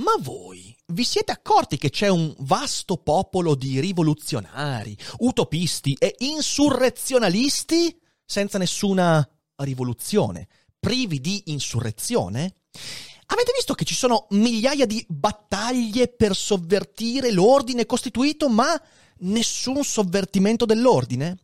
Ma 0.00 0.14
voi 0.18 0.74
vi 0.88 1.04
siete 1.04 1.30
accorti 1.30 1.76
che 1.76 1.90
c'è 1.90 2.08
un 2.08 2.34
vasto 2.38 2.96
popolo 2.96 3.54
di 3.54 3.80
rivoluzionari, 3.80 4.96
utopisti 5.18 5.94
e 5.98 6.14
insurrezionalisti 6.20 8.00
senza 8.24 8.56
nessuna 8.56 9.26
rivoluzione, 9.56 10.48
privi 10.78 11.20
di 11.20 11.42
insurrezione? 11.46 12.54
Avete 13.26 13.52
visto 13.54 13.74
che 13.74 13.84
ci 13.84 13.94
sono 13.94 14.26
migliaia 14.30 14.86
di 14.86 15.04
battaglie 15.06 16.08
per 16.08 16.34
sovvertire 16.34 17.30
l'ordine 17.30 17.84
costituito, 17.84 18.48
ma 18.48 18.80
nessun 19.18 19.84
sovvertimento 19.84 20.64
dell'ordine? 20.64 21.36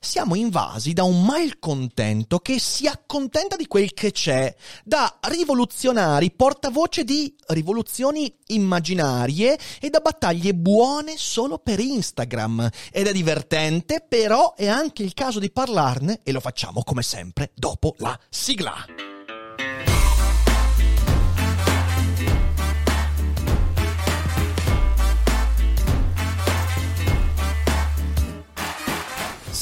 Siamo 0.00 0.34
invasi 0.34 0.92
da 0.92 1.04
un 1.04 1.24
malcontento 1.24 2.38
che 2.38 2.58
si 2.58 2.86
accontenta 2.86 3.56
di 3.56 3.66
quel 3.66 3.92
che 3.94 4.10
c'è, 4.10 4.54
da 4.84 5.18
rivoluzionari 5.28 6.32
portavoce 6.32 7.04
di 7.04 7.34
rivoluzioni 7.48 8.34
immaginarie 8.48 9.58
e 9.80 9.90
da 9.90 10.00
battaglie 10.00 10.54
buone 10.54 11.14
solo 11.16 11.58
per 11.58 11.80
Instagram. 11.80 12.68
Ed 12.90 13.06
è 13.06 13.12
divertente, 13.12 14.04
però 14.06 14.54
è 14.54 14.66
anche 14.66 15.02
il 15.02 15.14
caso 15.14 15.38
di 15.38 15.50
parlarne 15.50 16.20
e 16.22 16.32
lo 16.32 16.40
facciamo 16.40 16.82
come 16.82 17.02
sempre 17.02 17.52
dopo 17.54 17.94
la 17.98 18.18
sigla. 18.28 19.11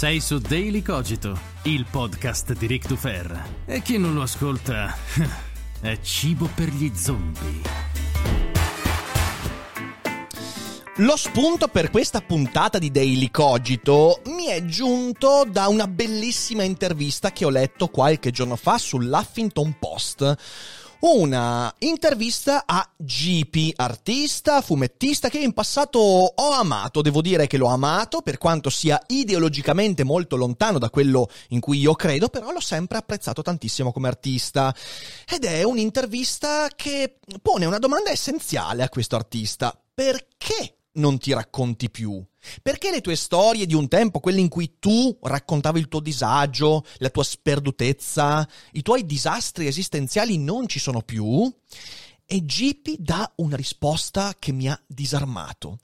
Sei 0.00 0.18
su 0.20 0.38
Daily 0.38 0.80
Cogito, 0.80 1.38
il 1.64 1.84
podcast 1.90 2.54
di 2.54 2.66
Rick 2.66 2.86
Dufer. 2.86 3.48
E 3.66 3.82
chi 3.82 3.98
non 3.98 4.14
lo 4.14 4.22
ascolta 4.22 4.96
è 5.82 6.00
cibo 6.00 6.48
per 6.54 6.70
gli 6.70 6.90
zombie. 6.94 7.60
Lo 10.96 11.16
spunto 11.16 11.68
per 11.68 11.90
questa 11.90 12.22
puntata 12.22 12.78
di 12.78 12.90
Daily 12.90 13.30
Cogito 13.30 14.22
mi 14.24 14.46
è 14.46 14.64
giunto 14.64 15.46
da 15.46 15.68
una 15.68 15.86
bellissima 15.86 16.62
intervista 16.62 17.30
che 17.30 17.44
ho 17.44 17.50
letto 17.50 17.88
qualche 17.88 18.30
giorno 18.30 18.56
fa 18.56 18.78
sull'Huffington 18.78 19.76
Post 19.78 20.36
una 21.00 21.74
intervista 21.78 22.64
a 22.66 22.86
GP, 22.96 23.72
artista, 23.76 24.60
fumettista 24.60 25.28
che 25.30 25.38
in 25.38 25.52
passato 25.52 25.98
ho 25.98 26.50
amato, 26.50 27.00
devo 27.00 27.22
dire 27.22 27.46
che 27.46 27.56
l'ho 27.56 27.68
amato 27.68 28.20
per 28.20 28.36
quanto 28.36 28.68
sia 28.68 29.00
ideologicamente 29.06 30.04
molto 30.04 30.36
lontano 30.36 30.78
da 30.78 30.90
quello 30.90 31.28
in 31.48 31.60
cui 31.60 31.78
io 31.78 31.94
credo, 31.94 32.28
però 32.28 32.52
l'ho 32.52 32.60
sempre 32.60 32.98
apprezzato 32.98 33.40
tantissimo 33.40 33.92
come 33.92 34.08
artista. 34.08 34.74
Ed 35.26 35.44
è 35.44 35.62
un'intervista 35.62 36.68
che 36.74 37.18
pone 37.40 37.64
una 37.64 37.78
domanda 37.78 38.10
essenziale 38.10 38.82
a 38.82 38.88
questo 38.88 39.16
artista. 39.16 39.78
Perché 39.94 40.76
non 40.92 41.18
ti 41.18 41.32
racconti 41.32 41.90
più? 41.90 42.22
Perché 42.62 42.90
le 42.90 43.00
tue 43.00 43.16
storie 43.16 43.66
di 43.66 43.74
un 43.74 43.88
tempo, 43.88 44.20
quelle 44.20 44.40
in 44.40 44.48
cui 44.48 44.76
tu 44.78 45.16
raccontavi 45.20 45.78
il 45.78 45.88
tuo 45.88 46.00
disagio, 46.00 46.84
la 46.98 47.10
tua 47.10 47.24
sperdutezza, 47.24 48.48
i 48.72 48.82
tuoi 48.82 49.04
disastri 49.04 49.66
esistenziali 49.66 50.38
non 50.38 50.66
ci 50.66 50.78
sono 50.78 51.02
più? 51.02 51.52
E 52.24 52.44
Gipi 52.44 52.96
dà 52.98 53.30
una 53.36 53.56
risposta 53.56 54.34
che 54.38 54.52
mi 54.52 54.68
ha 54.68 54.80
disarmato. 54.86 55.78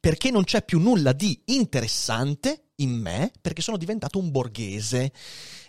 Perché 0.00 0.30
non 0.30 0.44
c'è 0.44 0.64
più 0.64 0.80
nulla 0.80 1.12
di 1.12 1.40
interessante 1.46 2.70
in 2.76 2.90
me, 2.90 3.30
perché 3.40 3.62
sono 3.62 3.76
diventato 3.76 4.18
un 4.18 4.30
borghese. 4.30 5.12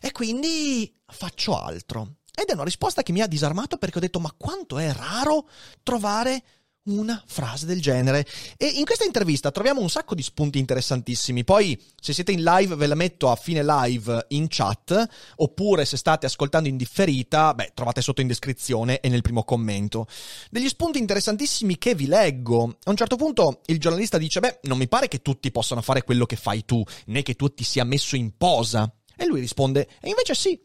E 0.02 0.12
quindi 0.12 0.94
faccio 1.06 1.58
altro. 1.58 2.18
Ed 2.34 2.50
è 2.50 2.54
una 2.54 2.64
risposta 2.64 3.02
che 3.02 3.14
mi 3.14 3.22
ha 3.22 3.28
disarmato 3.28 3.78
perché 3.78 3.98
ho 3.98 4.02
detto: 4.02 4.20
ma 4.20 4.34
quanto 4.38 4.78
è 4.78 4.92
raro 4.92 5.48
trovare 5.84 6.44
una 6.86 7.22
frase 7.26 7.66
del 7.66 7.82
genere. 7.82 8.26
E 8.58 8.68
in 8.68 8.86
questa 8.86 9.06
intervista 9.06 9.52
troviamo 9.52 9.82
un 9.82 9.90
sacco 9.90 10.16
di 10.16 10.22
spunti 10.22 10.60
interessantissimi. 10.60 11.44
Poi, 11.44 11.80
se 12.00 12.14
siete 12.14 12.32
in 12.32 12.44
live, 12.44 12.76
ve 12.76 12.88
la 12.88 12.96
metto 12.96 13.32
a 13.32 13.36
fine 13.36 13.64
live 13.64 14.26
in 14.30 14.48
chat. 14.50 15.08
Oppure, 15.38 15.86
se 15.86 15.98
state 15.98 16.26
ascoltando 16.26 16.70
in 16.70 16.78
differita, 16.78 17.54
beh, 17.54 17.72
trovate 17.74 18.02
sotto 18.02 18.22
in 18.22 18.28
descrizione 18.28 19.00
e 19.00 19.10
nel 19.10 19.22
primo 19.22 19.44
commento. 19.44 20.08
Degli 20.50 20.68
spunti 20.68 21.00
interessantissimi 21.00 21.78
che 21.78 21.96
vi 21.96 22.08
leggo. 22.08 22.78
A 22.84 22.90
un 22.90 22.96
certo 22.96 23.16
punto 23.16 23.62
il 23.66 23.80
giornalista 23.80 24.18
dice: 24.18 24.40
Beh, 24.40 24.60
non 24.64 24.78
mi 24.78 24.88
pare 24.88 25.08
che 25.08 25.22
tutti 25.22 25.52
possano 25.52 25.82
fare 25.82 26.04
quello 26.04 26.26
che 26.26 26.36
fai 26.36 26.66
tu, 26.66 26.84
né 27.08 27.24
che 27.24 27.36
tu 27.36 27.54
ti 27.54 27.64
sia 27.64 27.84
messo 27.84 28.16
in 28.16 28.36
posa. 28.38 28.92
E 29.16 29.26
lui 29.26 29.40
risponde: 29.40 29.88
E 30.02 30.10
invece 30.10 30.36
sì, 30.36 30.60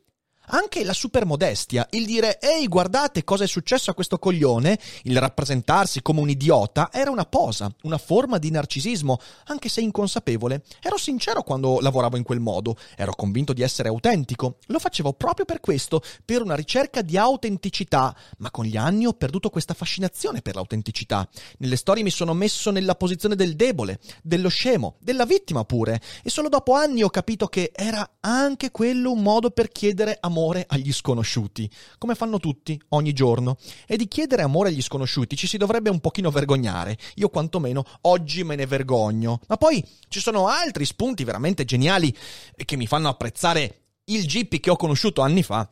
anche 0.50 0.84
la 0.84 0.92
supermodestia, 0.92 1.86
il 1.90 2.06
dire 2.06 2.40
ehi 2.40 2.66
guardate 2.66 3.24
cosa 3.24 3.44
è 3.44 3.46
successo 3.46 3.90
a 3.90 3.94
questo 3.94 4.18
coglione, 4.18 4.78
il 5.04 5.18
rappresentarsi 5.18 6.02
come 6.02 6.20
un 6.20 6.28
idiota, 6.28 6.88
era 6.92 7.10
una 7.10 7.24
posa, 7.24 7.72
una 7.82 7.98
forma 7.98 8.38
di 8.38 8.50
narcisismo, 8.50 9.18
anche 9.46 9.68
se 9.68 9.80
inconsapevole. 9.80 10.62
Ero 10.82 10.96
sincero 10.96 11.42
quando 11.42 11.78
lavoravo 11.80 12.16
in 12.16 12.22
quel 12.22 12.40
modo, 12.40 12.76
ero 12.96 13.14
convinto 13.14 13.52
di 13.52 13.62
essere 13.62 13.88
autentico, 13.88 14.56
lo 14.66 14.78
facevo 14.78 15.12
proprio 15.12 15.44
per 15.44 15.60
questo, 15.60 16.02
per 16.24 16.42
una 16.42 16.56
ricerca 16.56 17.02
di 17.02 17.16
autenticità, 17.16 18.14
ma 18.38 18.50
con 18.50 18.64
gli 18.64 18.76
anni 18.76 19.06
ho 19.06 19.12
perduto 19.12 19.50
questa 19.50 19.74
fascinazione 19.74 20.42
per 20.42 20.56
l'autenticità. 20.56 21.28
Nelle 21.58 21.76
storie 21.76 22.02
mi 22.02 22.10
sono 22.10 22.34
messo 22.34 22.70
nella 22.70 22.96
posizione 22.96 23.36
del 23.36 23.54
debole, 23.54 24.00
dello 24.22 24.48
scemo, 24.48 24.96
della 24.98 25.26
vittima 25.26 25.64
pure, 25.64 26.00
e 26.24 26.30
solo 26.30 26.48
dopo 26.48 26.74
anni 26.74 27.02
ho 27.02 27.10
capito 27.10 27.46
che 27.46 27.70
era 27.72 28.16
anche 28.20 28.70
quello 28.70 29.12
un 29.12 29.22
modo 29.22 29.50
per 29.50 29.68
chiedere 29.68 30.16
amore 30.20 30.38
amore 30.40 30.64
agli 30.68 30.92
sconosciuti, 30.92 31.70
come 31.98 32.14
fanno 32.14 32.38
tutti, 32.38 32.80
ogni 32.90 33.12
giorno. 33.12 33.58
E 33.86 33.96
di 33.96 34.08
chiedere 34.08 34.42
amore 34.42 34.70
agli 34.70 34.80
sconosciuti 34.80 35.36
ci 35.36 35.46
si 35.46 35.58
dovrebbe 35.58 35.90
un 35.90 36.00
pochino 36.00 36.30
vergognare. 36.30 36.96
Io 37.16 37.28
quantomeno 37.28 37.84
oggi 38.02 38.42
me 38.42 38.56
ne 38.56 38.66
vergogno. 38.66 39.40
Ma 39.48 39.56
poi 39.56 39.84
ci 40.08 40.20
sono 40.20 40.48
altri 40.48 40.86
spunti 40.86 41.24
veramente 41.24 41.64
geniali 41.64 42.16
che 42.64 42.76
mi 42.76 42.86
fanno 42.86 43.08
apprezzare 43.08 43.82
il 44.04 44.26
Gippi 44.26 44.60
che 44.60 44.70
ho 44.70 44.76
conosciuto 44.76 45.20
anni 45.20 45.42
fa 45.42 45.70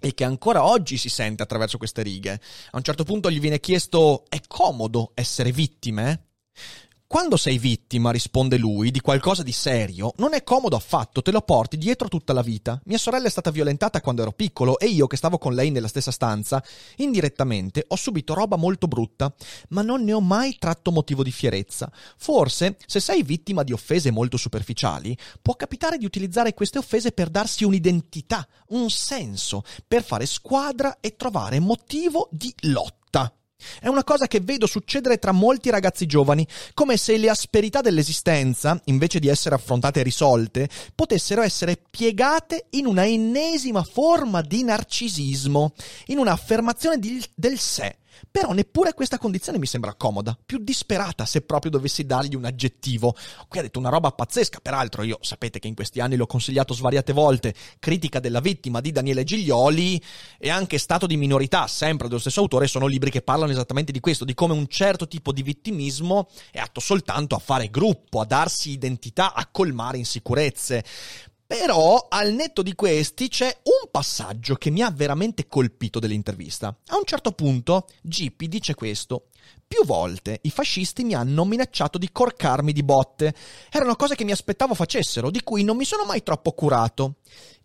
e 0.00 0.12
che 0.14 0.24
ancora 0.24 0.64
oggi 0.64 0.96
si 0.96 1.08
sente 1.08 1.42
attraverso 1.42 1.78
queste 1.78 2.02
righe. 2.02 2.40
A 2.72 2.76
un 2.76 2.82
certo 2.82 3.04
punto 3.04 3.30
gli 3.30 3.40
viene 3.40 3.60
chiesto: 3.60 4.24
è 4.28 4.40
comodo 4.46 5.12
essere 5.14 5.52
vittime? 5.52 6.24
Quando 7.12 7.36
sei 7.36 7.58
vittima, 7.58 8.12
risponde 8.12 8.56
lui, 8.56 8.92
di 8.92 9.00
qualcosa 9.00 9.42
di 9.42 9.50
serio, 9.50 10.12
non 10.18 10.32
è 10.32 10.44
comodo 10.44 10.76
affatto, 10.76 11.22
te 11.22 11.32
lo 11.32 11.40
porti 11.40 11.76
dietro 11.76 12.06
tutta 12.06 12.32
la 12.32 12.40
vita. 12.40 12.80
Mia 12.84 12.98
sorella 12.98 13.26
è 13.26 13.30
stata 13.30 13.50
violentata 13.50 14.00
quando 14.00 14.22
ero 14.22 14.30
piccolo 14.30 14.78
e 14.78 14.86
io, 14.86 15.08
che 15.08 15.16
stavo 15.16 15.36
con 15.36 15.52
lei 15.52 15.72
nella 15.72 15.88
stessa 15.88 16.12
stanza, 16.12 16.62
indirettamente 16.98 17.84
ho 17.88 17.96
subito 17.96 18.32
roba 18.32 18.54
molto 18.54 18.86
brutta, 18.86 19.34
ma 19.70 19.82
non 19.82 20.04
ne 20.04 20.12
ho 20.12 20.20
mai 20.20 20.54
tratto 20.56 20.92
motivo 20.92 21.24
di 21.24 21.32
fierezza. 21.32 21.90
Forse, 22.16 22.76
se 22.86 23.00
sei 23.00 23.24
vittima 23.24 23.64
di 23.64 23.72
offese 23.72 24.12
molto 24.12 24.36
superficiali, 24.36 25.18
può 25.42 25.56
capitare 25.56 25.98
di 25.98 26.04
utilizzare 26.04 26.54
queste 26.54 26.78
offese 26.78 27.10
per 27.10 27.28
darsi 27.28 27.64
un'identità, 27.64 28.46
un 28.68 28.88
senso, 28.88 29.64
per 29.84 30.04
fare 30.04 30.26
squadra 30.26 30.98
e 31.00 31.16
trovare 31.16 31.58
motivo 31.58 32.28
di 32.30 32.54
lotta. 32.60 32.99
È 33.80 33.88
una 33.88 34.04
cosa 34.04 34.26
che 34.26 34.40
vedo 34.40 34.66
succedere 34.66 35.18
tra 35.18 35.32
molti 35.32 35.70
ragazzi 35.70 36.06
giovani, 36.06 36.46
come 36.74 36.96
se 36.96 37.16
le 37.16 37.28
asperità 37.28 37.80
dell'esistenza, 37.80 38.80
invece 38.84 39.18
di 39.18 39.28
essere 39.28 39.54
affrontate 39.54 40.00
e 40.00 40.02
risolte, 40.02 40.68
potessero 40.94 41.42
essere 41.42 41.80
piegate 41.90 42.66
in 42.70 42.86
una 42.86 43.06
ennesima 43.06 43.82
forma 43.82 44.40
di 44.42 44.64
narcisismo, 44.64 45.72
in 46.06 46.18
un'affermazione 46.18 46.98
di, 46.98 47.22
del 47.34 47.58
sé, 47.58 47.96
però 48.30 48.52
neppure 48.52 48.94
questa 48.94 49.18
condizione 49.18 49.58
mi 49.58 49.66
sembra 49.66 49.94
comoda, 49.94 50.36
più 50.44 50.58
disperata 50.58 51.24
se 51.24 51.42
proprio 51.42 51.70
dovessi 51.70 52.04
dargli 52.04 52.34
un 52.34 52.44
aggettivo. 52.44 53.14
Qui 53.48 53.58
ha 53.58 53.62
detto 53.62 53.78
una 53.78 53.88
roba 53.88 54.10
pazzesca, 54.10 54.60
peraltro 54.60 55.02
io 55.02 55.18
sapete 55.20 55.58
che 55.58 55.68
in 55.68 55.74
questi 55.74 56.00
anni 56.00 56.16
l'ho 56.16 56.26
consigliato 56.26 56.74
svariate 56.74 57.12
volte, 57.12 57.54
Critica 57.78 58.20
della 58.20 58.40
vittima 58.40 58.80
di 58.80 58.92
Daniele 58.92 59.24
Giglioli 59.24 60.02
e 60.38 60.50
anche 60.50 60.78
Stato 60.78 61.06
di 61.06 61.16
minorità, 61.16 61.66
sempre 61.66 62.08
dello 62.08 62.20
stesso 62.20 62.40
autore, 62.40 62.66
sono 62.66 62.86
libri 62.86 63.10
che 63.10 63.22
parlano 63.22 63.52
esattamente 63.52 63.92
di 63.92 64.00
questo, 64.00 64.24
di 64.24 64.34
come 64.34 64.54
un 64.54 64.66
certo 64.68 65.06
tipo 65.08 65.32
di 65.32 65.42
vittimismo 65.42 66.28
è 66.50 66.58
atto 66.58 66.80
soltanto 66.80 67.34
a 67.34 67.38
fare 67.38 67.70
gruppo, 67.70 68.20
a 68.20 68.24
darsi 68.24 68.70
identità, 68.70 69.34
a 69.34 69.46
colmare 69.50 69.98
insicurezze. 69.98 70.84
Però 71.50 72.06
al 72.08 72.32
netto 72.32 72.62
di 72.62 72.76
questi 72.76 73.26
c'è 73.26 73.52
un 73.64 73.90
passaggio 73.90 74.54
che 74.54 74.70
mi 74.70 74.82
ha 74.82 74.90
veramente 74.92 75.48
colpito 75.48 75.98
dell'intervista. 75.98 76.68
A 76.68 76.96
un 76.96 77.02
certo 77.04 77.32
punto 77.32 77.88
Gippy 78.02 78.46
dice 78.46 78.76
questo. 78.76 79.30
Più 79.66 79.84
volte 79.84 80.38
i 80.42 80.50
fascisti 80.50 81.02
mi 81.02 81.14
hanno 81.14 81.44
minacciato 81.44 81.98
di 81.98 82.12
corcarmi 82.12 82.72
di 82.72 82.84
botte. 82.84 83.34
Erano 83.68 83.96
cose 83.96 84.14
che 84.14 84.22
mi 84.22 84.30
aspettavo 84.30 84.74
facessero, 84.74 85.28
di 85.28 85.42
cui 85.42 85.64
non 85.64 85.76
mi 85.76 85.84
sono 85.84 86.04
mai 86.04 86.22
troppo 86.22 86.52
curato. 86.52 87.16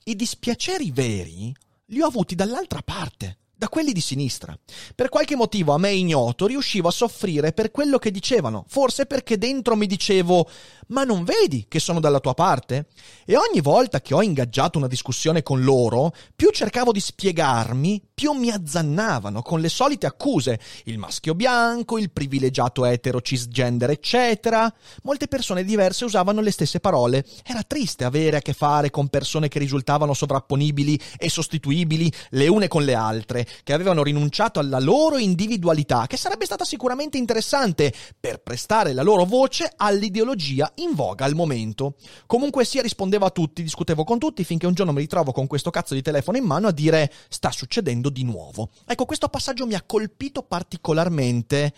I 0.06 0.16
dispiaceri 0.16 0.90
veri 0.90 1.56
li 1.90 2.02
ho 2.02 2.08
avuti 2.08 2.34
dall'altra 2.34 2.82
parte 2.82 3.38
da 3.56 3.70
quelli 3.70 3.94
di 3.94 4.02
sinistra. 4.02 4.58
Per 4.94 5.10
qualche 5.10 5.36
motivo 5.36 5.74
a 5.74 5.78
me 5.78 5.92
ignoto 5.92 6.46
riuscivo 6.46 6.90
a 6.90 6.92
soffrire 6.92 7.54
per 7.54 7.72
quello 7.72 7.98
che 7.98 8.12
dicevano, 8.12 8.66
forse 8.68 9.06
perché 9.06 9.38
dentro 9.38 9.76
mi 9.76 9.88
dicevo 9.88 10.50
ma 10.88 11.04
non 11.04 11.24
vedi 11.24 11.66
che 11.68 11.80
sono 11.80 12.00
dalla 12.00 12.20
tua 12.20 12.34
parte? 12.34 12.88
E 13.26 13.36
ogni 13.36 13.62
volta 13.62 14.02
che 14.02 14.14
ho 14.14 14.22
ingaggiato 14.22 14.78
una 14.78 14.88
discussione 14.88 15.44
con 15.44 15.64
loro, 15.64 16.14
più 16.36 16.50
cercavo 16.52 16.92
di 16.92 17.00
spiegarmi, 17.00 18.02
più 18.14 18.32
mi 18.34 18.50
azzannavano 18.50 19.42
con 19.42 19.60
le 19.60 19.70
solite 19.70 20.06
accuse, 20.06 20.60
il 20.86 20.98
maschio 20.98 21.36
bianco, 21.36 21.98
il 21.98 22.12
privilegiato 22.12 22.86
etero 22.86 23.22
cisgender, 23.22 23.90
eccetera. 23.90 24.72
Molte 25.04 25.28
persone 25.28 25.64
diverse 25.64 26.06
usavano 26.06 26.42
le 26.42 26.52
stesse 26.52 26.80
parole. 26.80 27.26
Era 27.44 27.64
triste 27.64 28.04
avere 28.04 28.38
a 28.38 28.42
che 28.42 28.54
fare 28.54 28.90
con 28.90 29.08
persone 29.08 29.48
che 29.48 29.60
risultavano 29.60 30.14
sovrapponibili 30.14 31.00
e 31.18 31.30
sostituibili 31.30 32.12
le 32.30 32.48
une 32.48 32.68
con 32.68 32.84
le 32.84 32.94
altre, 32.94 33.48
che 33.64 33.74
avevano 33.74 34.04
rinunciato 34.04 34.60
alla 34.60 34.80
loro 34.80 35.18
individualità, 35.18 36.06
che 36.08 36.18
sarebbe 36.18 36.46
stata 36.46 36.64
sicuramente 36.64 37.18
interessante 37.18 37.94
per 38.20 38.42
prestare 38.42 38.94
la 38.94 39.04
loro 39.04 39.26
voce 39.26 39.72
all'ideologia 39.76 40.72
in 40.78 40.94
voga 40.94 41.26
al 41.26 41.36
momento. 41.36 41.96
Comunque 42.26 42.66
sia 42.66 42.82
rispondevo 42.82 43.26
a 43.26 43.30
tutti, 43.30 43.64
discutevo 43.64 44.04
con 44.04 44.20
tutti 44.20 44.44
finché 44.44 44.66
un 44.66 44.74
giorno 44.74 44.94
mi 44.94 45.00
ritrovo 45.02 45.32
con 45.32 45.48
questo 45.48 45.70
cazzo 45.70 45.94
di 45.94 46.02
telefono 46.02 46.38
in 46.38 46.46
mano 46.46 46.68
a 46.68 46.72
dire 46.72 47.12
sta 47.30 47.52
succedendo 47.52 48.10
di 48.10 48.24
nuovo. 48.24 48.70
Ecco, 48.86 49.06
questo 49.06 49.30
passaggio 49.30 49.66
mi 49.66 49.76
ha 49.76 49.84
colpito 49.84 50.44
particolarmente 50.44 51.74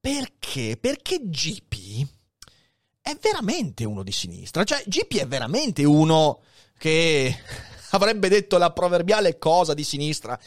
perché? 0.00 0.76
Perché 0.80 1.20
GP 1.22 2.06
è 3.00 3.16
veramente 3.20 3.84
uno 3.84 4.02
di 4.02 4.12
sinistra, 4.12 4.64
cioè 4.64 4.82
GP 4.86 5.18
è 5.18 5.26
veramente 5.26 5.84
uno 5.84 6.40
che 6.78 7.36
avrebbe 7.92 8.28
detto 8.28 8.58
la 8.58 8.72
proverbiale 8.72 9.38
cosa 9.38 9.74
di 9.74 9.84
sinistra 9.84 10.38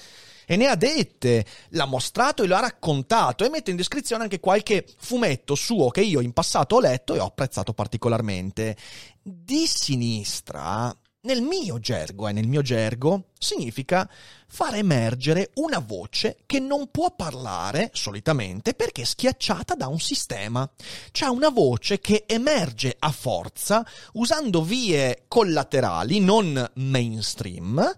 e 0.46 0.56
ne 0.56 0.68
ha 0.68 0.76
dette, 0.76 1.46
l'ha 1.70 1.86
mostrato 1.86 2.44
e 2.44 2.48
lo 2.48 2.56
ha 2.56 2.60
raccontato 2.60 3.44
e 3.44 3.50
mette 3.50 3.72
in 3.72 3.78
descrizione 3.78 4.24
anche 4.24 4.40
qualche 4.40 4.86
fumetto 4.98 5.56
suo 5.56 5.90
che 5.90 6.02
io 6.02 6.22
in 6.22 6.34
passato 6.34 6.76
ho 6.76 6.80
letto 6.80 7.16
e 7.16 7.20
ho 7.20 7.26
apprezzato 7.26 7.74
particolarmente. 7.74 8.78
Di 9.22 9.66
sinistra, 9.66 10.96
nel 11.26 11.42
mio 11.42 11.80
gergo 11.80 12.28
e 12.28 12.30
eh, 12.30 12.34
nel 12.34 12.48
mio 12.48 12.62
gergo, 12.62 13.32
significa 13.38 14.10
far 14.48 14.76
emergere 14.76 15.52
una 15.56 15.80
voce 15.80 16.38
che 16.46 16.60
non 16.60 16.90
può 16.90 17.14
parlare 17.16 17.90
solitamente 17.94 18.74
perché 18.74 19.02
è 19.02 19.06
schiacciata 19.06 19.76
da 19.76 19.88
un 19.88 20.00
sistema. 20.00 20.70
C'è 21.12 21.26
una 21.26 21.50
voce 21.50 22.00
che 22.00 22.24
emerge 22.28 22.96
a 22.98 23.12
forza 23.12 23.86
usando 24.14 24.64
vie 24.64 25.26
collaterali, 25.28 26.20
non 26.20 26.72
mainstream, 26.76 27.96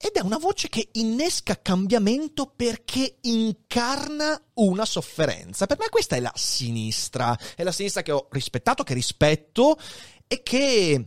ed 0.00 0.12
è 0.12 0.20
una 0.20 0.38
voce 0.38 0.68
che 0.68 0.90
innesca 0.92 1.60
cambiamento 1.60 2.52
perché 2.54 3.16
incarna 3.22 4.40
una 4.54 4.84
sofferenza. 4.84 5.66
Per 5.66 5.78
me 5.78 5.88
questa 5.88 6.14
è 6.14 6.20
la 6.20 6.32
sinistra, 6.36 7.36
è 7.56 7.64
la 7.64 7.72
sinistra 7.72 8.02
che 8.02 8.12
ho 8.12 8.28
rispettato, 8.30 8.84
che 8.84 8.94
rispetto 8.94 9.76
e 10.28 10.42
che 10.42 11.04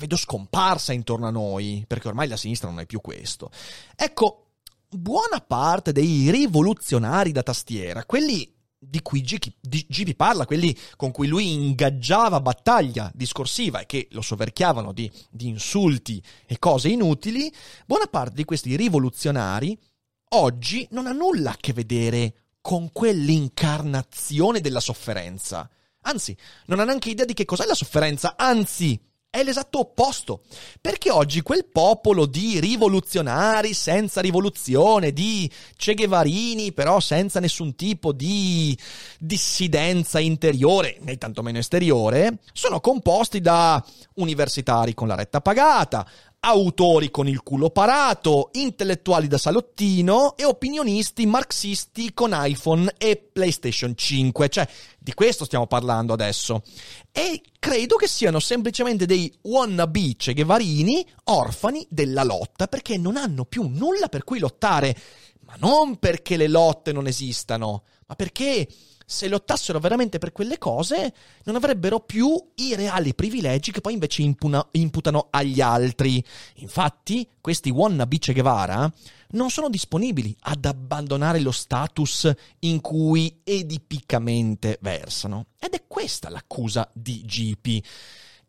vedo 0.00 0.16
scomparsa 0.16 0.92
intorno 0.92 1.26
a 1.26 1.30
noi, 1.30 1.84
perché 1.86 2.08
ormai 2.08 2.26
la 2.26 2.36
sinistra 2.36 2.68
non 2.68 2.80
è 2.80 2.86
più 2.86 3.00
questo. 3.00 3.50
Ecco, 3.94 4.46
buona 4.88 5.40
parte 5.46 5.92
dei 5.92 6.30
rivoluzionari 6.30 7.30
da 7.30 7.42
tastiera, 7.42 8.04
quelli 8.04 8.52
di 8.82 9.02
cui 9.02 9.20
Gibi 9.20 10.14
parla, 10.16 10.46
quelli 10.46 10.74
con 10.96 11.10
cui 11.10 11.28
lui 11.28 11.52
ingaggiava 11.52 12.40
battaglia 12.40 13.12
discorsiva 13.14 13.80
e 13.80 13.86
che 13.86 14.08
lo 14.12 14.22
soverchiavano 14.22 14.92
di, 14.92 15.10
di 15.28 15.48
insulti 15.48 16.22
e 16.46 16.58
cose 16.58 16.88
inutili, 16.88 17.52
buona 17.86 18.06
parte 18.06 18.36
di 18.36 18.44
questi 18.44 18.74
rivoluzionari 18.76 19.78
oggi 20.32 20.86
non 20.92 21.06
ha 21.06 21.12
nulla 21.12 21.50
a 21.50 21.56
che 21.60 21.74
vedere 21.74 22.34
con 22.62 22.90
quell'incarnazione 22.90 24.60
della 24.60 24.80
sofferenza. 24.80 25.68
Anzi, 26.02 26.34
non 26.66 26.80
ha 26.80 26.84
neanche 26.84 27.10
idea 27.10 27.26
di 27.26 27.34
che 27.34 27.44
cos'è 27.44 27.66
la 27.66 27.74
sofferenza, 27.74 28.34
anzi, 28.36 28.98
è 29.30 29.44
l'esatto 29.44 29.78
opposto, 29.78 30.42
perché 30.80 31.08
oggi 31.08 31.40
quel 31.40 31.64
popolo 31.64 32.26
di 32.26 32.58
rivoluzionari 32.58 33.74
senza 33.74 34.20
rivoluzione, 34.20 35.12
di 35.12 35.48
Che 35.76 35.94
Guevarini 35.94 36.72
però 36.72 36.98
senza 36.98 37.38
nessun 37.38 37.76
tipo 37.76 38.10
di 38.10 38.76
dissidenza 39.20 40.18
interiore, 40.18 40.96
né 41.02 41.16
tantomeno 41.16 41.58
esteriore, 41.58 42.38
sono 42.52 42.80
composti 42.80 43.40
da 43.40 43.82
universitari 44.14 44.94
con 44.94 45.06
la 45.06 45.14
retta 45.14 45.40
pagata, 45.40 46.04
autori 46.40 47.10
con 47.10 47.28
il 47.28 47.42
culo 47.42 47.70
parato, 47.70 48.48
intellettuali 48.52 49.28
da 49.28 49.36
salottino 49.36 50.36
e 50.36 50.44
opinionisti 50.44 51.26
marxisti 51.26 52.14
con 52.14 52.30
iPhone 52.34 52.94
e 52.96 53.16
PlayStation 53.16 53.94
5. 53.94 54.48
Cioè, 54.48 54.68
di 54.98 55.12
questo 55.12 55.44
stiamo 55.44 55.66
parlando 55.66 56.12
adesso. 56.12 56.62
E 57.12 57.42
credo 57.58 57.96
che 57.96 58.08
siano 58.08 58.40
semplicemente 58.40 59.06
dei 59.06 59.32
wannabe 59.42 60.14
Che 60.16 60.32
Guevarini 60.32 61.06
orfani 61.24 61.86
della 61.90 62.24
lotta 62.24 62.66
perché 62.68 62.96
non 62.96 63.16
hanno 63.16 63.44
più 63.44 63.66
nulla 63.68 64.08
per 64.08 64.24
cui 64.24 64.38
lottare. 64.38 64.96
Ma 65.40 65.56
non 65.58 65.96
perché 65.98 66.36
le 66.36 66.48
lotte 66.48 66.92
non 66.92 67.06
esistano, 67.06 67.82
ma 68.06 68.14
perché 68.14 68.66
se 69.10 69.26
lottassero 69.26 69.80
veramente 69.80 70.18
per 70.18 70.30
quelle 70.30 70.56
cose, 70.56 71.12
non 71.42 71.56
avrebbero 71.56 71.98
più 71.98 72.32
i 72.54 72.76
reali 72.76 73.12
privilegi 73.12 73.72
che 73.72 73.80
poi 73.80 73.94
invece 73.94 74.22
impuna, 74.22 74.64
imputano 74.72 75.26
agli 75.30 75.60
altri. 75.60 76.24
Infatti, 76.58 77.28
questi 77.40 77.70
wannabe 77.70 78.18
Che 78.18 78.32
Guevara 78.32 78.90
non 79.30 79.50
sono 79.50 79.68
disponibili 79.68 80.34
ad 80.42 80.64
abbandonare 80.64 81.40
lo 81.40 81.50
status 81.50 82.32
in 82.60 82.80
cui 82.80 83.40
edipicamente 83.42 84.78
versano. 84.80 85.46
Ed 85.58 85.74
è 85.74 85.82
questa 85.88 86.30
l'accusa 86.30 86.88
di 86.94 87.24
GP. 87.24 87.84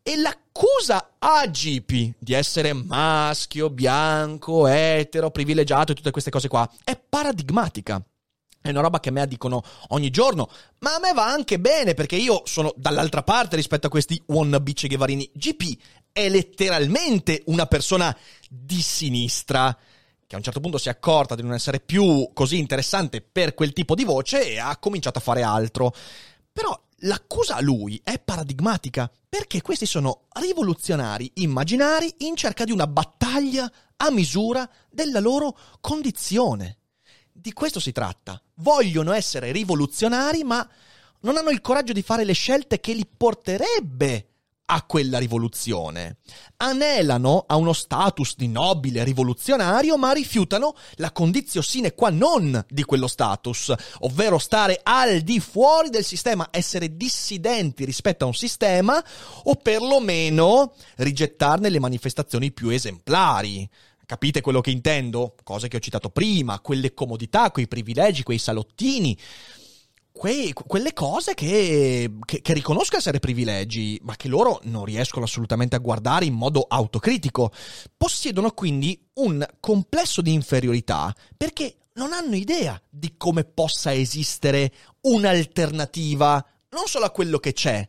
E 0.04 0.16
l'accusa 0.18 1.16
a 1.18 1.48
GP 1.48 2.14
di 2.20 2.34
essere 2.34 2.74
maschio, 2.74 3.72
bianco, 3.72 4.68
etero, 4.68 5.32
privilegiato 5.32 5.92
e 5.92 5.96
tutte 5.96 6.12
queste 6.12 6.30
cose 6.30 6.48
qua 6.48 6.70
è 6.84 6.96
paradigmatica. 6.98 8.04
È 8.62 8.70
una 8.70 8.82
roba 8.82 9.00
che 9.00 9.10
a 9.10 9.12
me 9.12 9.28
dicono 9.28 9.64
ogni 9.90 10.12
giorno, 10.12 10.48
ma 10.80 10.96
a 10.96 11.00
me 11.00 11.14
va 11.14 11.26
anche 11.26 11.60
bene 11.60 11.96
perché 11.96 12.16
io 12.16 12.44
sono 12.46 12.72
dall'altra 12.76 13.24
parte 13.24 13.56
rispetto 13.56 13.88
a 13.88 13.90
questi 13.90 14.22
wannabe 14.28 14.74
Che 14.74 14.88
Guevarini. 14.88 15.32
GP 15.34 15.78
è 16.12 16.30
letteralmente 16.30 17.42
una 17.48 17.66
persona 17.66 18.16
di 18.48 18.82
sinistra 18.82 19.76
che 20.28 20.36
a 20.36 20.40
un 20.40 20.44
certo 20.44 20.62
punto 20.62 20.78
si 20.78 20.88
è 20.88 20.92
accorta 20.92 21.36
di 21.36 21.42
non 21.42 21.54
essere 21.54 21.80
più 21.80 22.30
così 22.34 22.58
interessante 22.58 23.22
per 23.22 23.54
quel 23.54 23.74
tipo 23.74 23.96
di 23.96 24.06
voce 24.06 24.48
e 24.48 24.60
ha 24.60 24.78
cominciato 24.78 25.18
a 25.18 25.22
fare 25.22 25.42
altro. 25.42 25.94
Però 26.54 26.80
l'accusa 27.00 27.56
a 27.56 27.62
lui 27.62 28.00
è 28.04 28.20
paradigmatica 28.20 29.12
perché 29.28 29.62
questi 29.62 29.86
sono 29.86 30.28
rivoluzionari 30.40 31.32
immaginari 31.36 32.14
in 32.20 32.36
cerca 32.36 32.64
di 32.64 32.72
una 32.72 32.88
battaglia 32.88 33.70
a 33.98 34.12
misura 34.12 34.70
della 34.90 35.20
loro 35.20 35.58
condizione. 35.82 36.78
Di 37.42 37.54
questo 37.54 37.80
si 37.80 37.92
tratta. 37.92 38.40
Vogliono 38.58 39.14
essere 39.14 39.52
rivoluzionari, 39.52 40.44
ma 40.44 40.70
non 41.22 41.38
hanno 41.38 41.50
il 41.50 41.60
coraggio 41.60 41.92
di 41.92 42.04
fare 42.04 42.24
le 42.24 42.34
scelte 42.34 42.80
che 42.80 42.94
li 42.94 43.08
porterebbe 43.18 44.28
a 44.66 44.84
quella 44.84 45.18
rivoluzione. 45.18 46.18
Anelano 46.58 47.44
a 47.48 47.56
uno 47.56 47.74
status 47.74 48.36
di 48.36 48.48
nobile 48.48 49.04
rivoluzionario, 49.04 49.98
ma 49.98 50.12
rifiutano 50.12 50.76
la 50.98 51.12
condizio 51.12 51.64
sine 51.64 51.96
qua 51.96 52.12
non 52.12 52.64
di 52.70 52.84
quello 52.84 53.08
status, 53.08 53.74
ovvero 54.02 54.38
stare 54.38 54.80
al 54.84 55.22
di 55.22 55.40
fuori 55.40 55.90
del 55.90 56.06
sistema, 56.06 56.50
essere 56.52 56.96
dissidenti 56.96 57.86
rispetto 57.86 58.24
a 58.24 58.28
un 58.28 58.36
sistema 58.36 59.04
o 59.46 59.56
perlomeno 59.56 60.76
rigettarne 60.98 61.70
le 61.70 61.80
manifestazioni 61.80 62.52
più 62.52 62.70
esemplari. 62.70 63.68
Capite 64.12 64.42
quello 64.42 64.60
che 64.60 64.72
intendo? 64.72 65.36
Cose 65.42 65.70
che 65.70 65.78
ho 65.78 65.80
citato 65.80 66.10
prima, 66.10 66.60
quelle 66.60 66.94
comodità, 66.94 67.50
quei 67.50 67.70
privilegi, 67.70 68.24
quei 68.24 68.40
salottini. 68.40 69.18
Que- 70.12 70.52
quelle 70.52 70.92
cose 70.92 71.34
che, 71.34 72.12
che, 72.26 72.42
che, 72.42 72.54
riconosco 72.54 72.98
essere 72.98 73.20
privilegi, 73.20 73.98
ma 74.04 74.18
che 74.18 74.28
loro 74.28 74.60
non 74.64 74.84
riescono 74.84 75.24
assolutamente 75.24 75.78
a 75.78 75.80
guardare 75.80 76.26
in 76.26 76.34
modo 76.34 76.66
autocritico. 76.68 77.54
Possiedono 77.96 78.52
quindi 78.52 79.02
un 79.14 79.48
complesso 79.62 80.22
di 80.22 80.34
inferiorità 80.34 81.16
perché 81.38 81.78
non 81.94 82.12
hanno 82.12 82.36
idea 82.36 82.78
di 82.90 83.14
come 83.16 83.46
possa 83.46 83.94
esistere 83.94 84.74
un'alternativa, 85.04 86.46
non 86.72 86.86
solo 86.88 87.06
a 87.06 87.12
quello 87.12 87.40
che 87.40 87.54
c'è, 87.54 87.88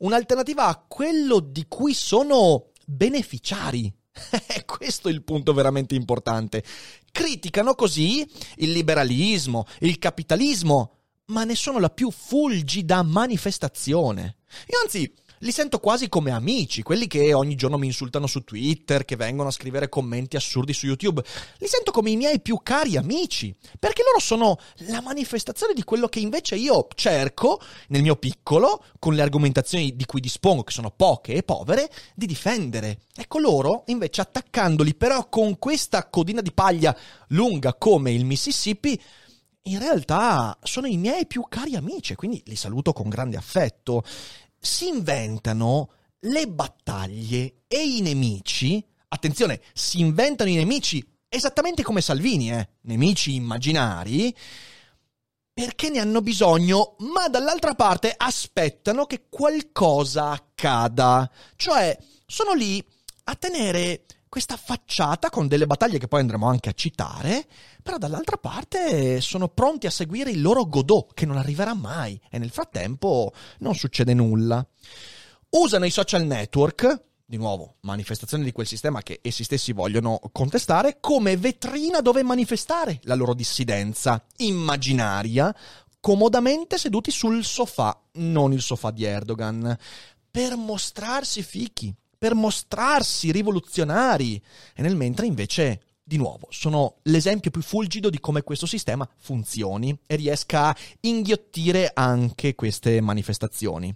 un'alternativa 0.00 0.66
a 0.66 0.84
quello 0.86 1.40
di 1.40 1.64
cui 1.68 1.94
sono 1.94 2.72
beneficiari. 2.84 3.90
Questo 4.64 5.08
è 5.08 5.12
il 5.12 5.22
punto 5.22 5.52
veramente 5.52 5.94
importante. 5.94 6.62
Criticano 7.10 7.74
così 7.74 8.28
il 8.56 8.70
liberalismo, 8.70 9.66
il 9.80 9.98
capitalismo, 9.98 10.98
ma 11.26 11.44
ne 11.44 11.54
sono 11.54 11.78
la 11.78 11.90
più 11.90 12.10
fulgida 12.10 13.02
manifestazione. 13.02 14.36
Io 14.68 14.78
anzi 14.82 15.12
li 15.44 15.52
sento 15.52 15.78
quasi 15.78 16.08
come 16.08 16.30
amici, 16.30 16.82
quelli 16.82 17.06
che 17.06 17.34
ogni 17.34 17.54
giorno 17.54 17.76
mi 17.76 17.86
insultano 17.86 18.26
su 18.26 18.44
Twitter, 18.44 19.04
che 19.04 19.14
vengono 19.14 19.50
a 19.50 19.52
scrivere 19.52 19.90
commenti 19.90 20.36
assurdi 20.36 20.72
su 20.72 20.86
YouTube. 20.86 21.22
Li 21.58 21.66
sento 21.66 21.90
come 21.90 22.10
i 22.10 22.16
miei 22.16 22.40
più 22.40 22.60
cari 22.62 22.96
amici, 22.96 23.54
perché 23.78 24.02
loro 24.02 24.20
sono 24.20 24.58
la 24.88 25.02
manifestazione 25.02 25.74
di 25.74 25.84
quello 25.84 26.08
che 26.08 26.20
invece 26.20 26.56
io 26.56 26.88
cerco, 26.94 27.60
nel 27.88 28.00
mio 28.00 28.16
piccolo, 28.16 28.84
con 28.98 29.14
le 29.14 29.20
argomentazioni 29.20 29.94
di 29.94 30.06
cui 30.06 30.20
dispongo, 30.20 30.62
che 30.62 30.72
sono 30.72 30.90
poche 30.90 31.34
e 31.34 31.42
povere, 31.42 31.90
di 32.14 32.24
difendere. 32.24 33.00
Ecco 33.14 33.38
loro, 33.38 33.82
invece, 33.88 34.22
attaccandoli 34.22 34.94
però 34.94 35.28
con 35.28 35.58
questa 35.58 36.08
codina 36.08 36.40
di 36.40 36.52
paglia 36.52 36.96
lunga 37.28 37.74
come 37.74 38.12
il 38.12 38.24
Mississippi, 38.24 38.98
in 39.66 39.78
realtà 39.78 40.58
sono 40.62 40.86
i 40.86 40.98
miei 40.98 41.26
più 41.26 41.46
cari 41.48 41.74
amici, 41.74 42.14
quindi 42.14 42.42
li 42.46 42.56
saluto 42.56 42.92
con 42.92 43.08
grande 43.08 43.38
affetto 43.38 44.04
si 44.64 44.88
inventano 44.88 45.90
le 46.20 46.48
battaglie 46.48 47.64
e 47.68 47.82
i 47.82 48.00
nemici. 48.00 48.82
Attenzione, 49.08 49.60
si 49.74 50.00
inventano 50.00 50.48
i 50.48 50.54
nemici 50.54 51.06
esattamente 51.28 51.82
come 51.82 52.00
Salvini, 52.00 52.50
eh? 52.50 52.68
Nemici 52.82 53.34
immaginari. 53.34 54.34
Perché 55.52 55.90
ne 55.90 56.00
hanno 56.00 56.22
bisogno, 56.22 56.96
ma 57.00 57.28
dall'altra 57.28 57.74
parte 57.74 58.12
aspettano 58.16 59.04
che 59.04 59.26
qualcosa 59.28 60.30
accada. 60.30 61.30
Cioè, 61.56 61.96
sono 62.26 62.54
lì 62.54 62.84
a 63.24 63.34
tenere 63.36 64.06
questa 64.34 64.56
facciata 64.56 65.30
con 65.30 65.46
delle 65.46 65.64
battaglie 65.64 65.98
che 65.98 66.08
poi 66.08 66.18
andremo 66.18 66.48
anche 66.48 66.68
a 66.68 66.72
citare, 66.72 67.46
però 67.80 67.98
dall'altra 67.98 68.36
parte 68.36 69.20
sono 69.20 69.46
pronti 69.46 69.86
a 69.86 69.92
seguire 69.92 70.32
il 70.32 70.42
loro 70.42 70.66
Godot, 70.66 71.14
che 71.14 71.24
non 71.24 71.36
arriverà 71.36 71.72
mai, 71.72 72.20
e 72.28 72.38
nel 72.38 72.50
frattempo 72.50 73.32
non 73.60 73.76
succede 73.76 74.12
nulla. 74.12 74.66
Usano 75.50 75.84
i 75.84 75.90
social 75.90 76.24
network, 76.24 77.04
di 77.24 77.36
nuovo, 77.36 77.76
manifestazione 77.82 78.42
di 78.42 78.50
quel 78.50 78.66
sistema 78.66 79.02
che 79.02 79.20
essi 79.22 79.44
stessi 79.44 79.70
vogliono 79.70 80.18
contestare, 80.32 80.98
come 80.98 81.36
vetrina 81.36 82.00
dove 82.00 82.24
manifestare 82.24 82.98
la 83.04 83.14
loro 83.14 83.34
dissidenza 83.34 84.20
immaginaria, 84.38 85.54
comodamente 86.00 86.76
seduti 86.76 87.12
sul 87.12 87.44
sofà, 87.44 87.96
non 88.14 88.52
il 88.52 88.62
sofà 88.62 88.90
di 88.90 89.04
Erdogan, 89.04 89.78
per 90.28 90.56
mostrarsi 90.56 91.44
fichi, 91.44 91.94
per 92.24 92.34
mostrarsi 92.34 93.30
rivoluzionari 93.32 94.42
e 94.74 94.80
nel 94.80 94.96
mentre 94.96 95.26
invece 95.26 95.82
di 96.02 96.16
nuovo, 96.16 96.48
sono 96.48 96.96
l'esempio 97.02 97.50
più 97.50 97.60
fulgido 97.60 98.08
di 98.08 98.18
come 98.18 98.40
questo 98.40 98.64
sistema 98.64 99.06
funzioni 99.18 99.94
e 100.06 100.16
riesca 100.16 100.68
a 100.68 100.76
inghiottire 101.00 101.90
anche 101.92 102.54
queste 102.54 103.02
manifestazioni. 103.02 103.94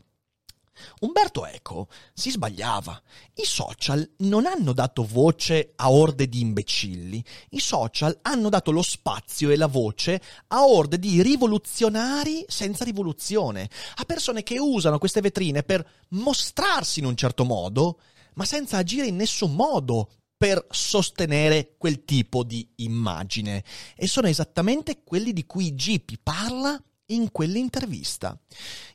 Umberto 1.00 1.47
Eco 1.47 1.88
si 2.12 2.30
sbagliava. 2.30 3.00
I 3.35 3.44
social 3.44 4.08
non 4.18 4.47
hanno 4.47 4.73
dato 4.73 5.04
voce 5.04 5.73
a 5.76 5.90
orde 5.90 6.28
di 6.28 6.40
imbecilli. 6.40 7.23
I 7.50 7.61
social 7.61 8.18
hanno 8.23 8.49
dato 8.49 8.70
lo 8.70 8.82
spazio 8.82 9.50
e 9.50 9.56
la 9.56 9.66
voce 9.66 10.20
a 10.49 10.66
orde 10.66 10.99
di 10.99 11.23
rivoluzionari 11.23 12.44
senza 12.49 12.85
rivoluzione, 12.85 13.68
a 13.97 14.04
persone 14.04 14.42
che 14.42 14.58
usano 14.58 14.99
queste 14.99 15.20
vetrine 15.20 15.62
per 15.62 15.87
mostrarsi 16.11 17.00
in 17.00 17.06
un 17.06 17.16
certo 17.16 17.44
modo, 17.44 17.99
ma 18.38 18.45
senza 18.45 18.76
agire 18.76 19.07
in 19.09 19.16
nessun 19.16 19.54
modo 19.54 20.12
per 20.37 20.64
sostenere 20.71 21.75
quel 21.76 22.04
tipo 22.04 22.45
di 22.45 22.66
immagine. 22.76 23.64
E 23.97 24.07
sono 24.07 24.28
esattamente 24.28 25.02
quelli 25.02 25.33
di 25.33 25.45
cui 25.45 25.75
Gipi 25.75 26.16
parla 26.23 26.80
in 27.07 27.33
quell'intervista. 27.33 28.40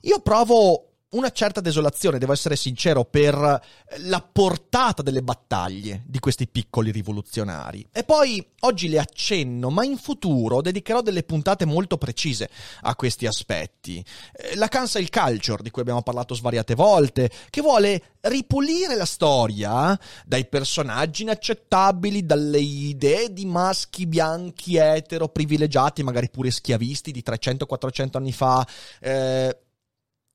Io 0.01 0.21
provo 0.21 0.92
una 1.13 1.31
certa 1.31 1.61
desolazione, 1.61 2.17
devo 2.17 2.33
essere 2.33 2.55
sincero, 2.55 3.05
per 3.05 3.61
la 3.97 4.29
portata 4.31 5.01
delle 5.01 5.21
battaglie 5.21 6.03
di 6.05 6.19
questi 6.19 6.47
piccoli 6.47 6.91
rivoluzionari. 6.91 7.85
E 7.91 8.03
poi 8.03 8.45
oggi 8.61 8.89
le 8.89 8.99
accenno, 8.99 9.69
ma 9.69 9.83
in 9.83 9.97
futuro 9.97 10.61
dedicherò 10.61 11.01
delle 11.01 11.23
puntate 11.23 11.65
molto 11.65 11.97
precise 11.97 12.49
a 12.81 12.95
questi 12.95 13.25
aspetti. 13.25 14.03
Eh, 14.33 14.55
la 14.55 14.67
cancel 14.67 15.09
culture, 15.09 15.63
di 15.63 15.69
cui 15.69 15.81
abbiamo 15.81 16.01
parlato 16.01 16.33
svariate 16.33 16.75
volte, 16.75 17.29
che 17.49 17.61
vuole 17.61 18.01
ripulire 18.21 18.95
la 18.95 19.05
storia 19.05 19.99
dai 20.25 20.45
personaggi 20.45 21.23
inaccettabili, 21.23 22.25
dalle 22.25 22.59
idee 22.59 23.33
di 23.33 23.45
maschi 23.45 24.07
bianchi, 24.07 24.77
etero, 24.77 25.27
privilegiati, 25.27 26.03
magari 26.03 26.29
pure 26.29 26.51
schiavisti 26.51 27.11
di 27.11 27.23
300-400 27.25 28.17
anni 28.17 28.31
fa, 28.31 28.65
eh, 28.99 29.57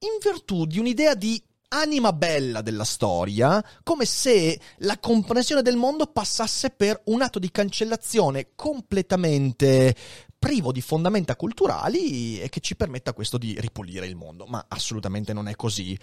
in 0.00 0.19
virtù 0.23 0.64
di 0.64 0.78
un'idea 0.78 1.14
di 1.14 1.43
anima 1.71 2.12
bella 2.12 2.62
della 2.62 2.85
storia, 2.85 3.62
come 3.83 4.05
se 4.05 4.59
la 4.78 4.99
comprensione 4.99 5.62
del 5.62 5.76
mondo 5.76 6.07
passasse 6.07 6.71
per 6.71 7.02
un 7.07 7.21
atto 7.21 7.38
di 7.38 7.50
cancellazione 7.50 8.50
completamente 8.55 9.95
privo 10.38 10.71
di 10.71 10.81
fondamenta 10.81 11.35
culturali 11.35 12.40
e 12.40 12.49
che 12.49 12.61
ci 12.61 12.76
permetta 12.76 13.12
questo 13.12 13.38
di 13.38 13.57
ripulire 13.59 14.07
il 14.07 14.14
mondo, 14.14 14.47
ma 14.47 14.64
assolutamente 14.69 15.33
non 15.33 15.49
è 15.49 15.57
così. 15.57 15.99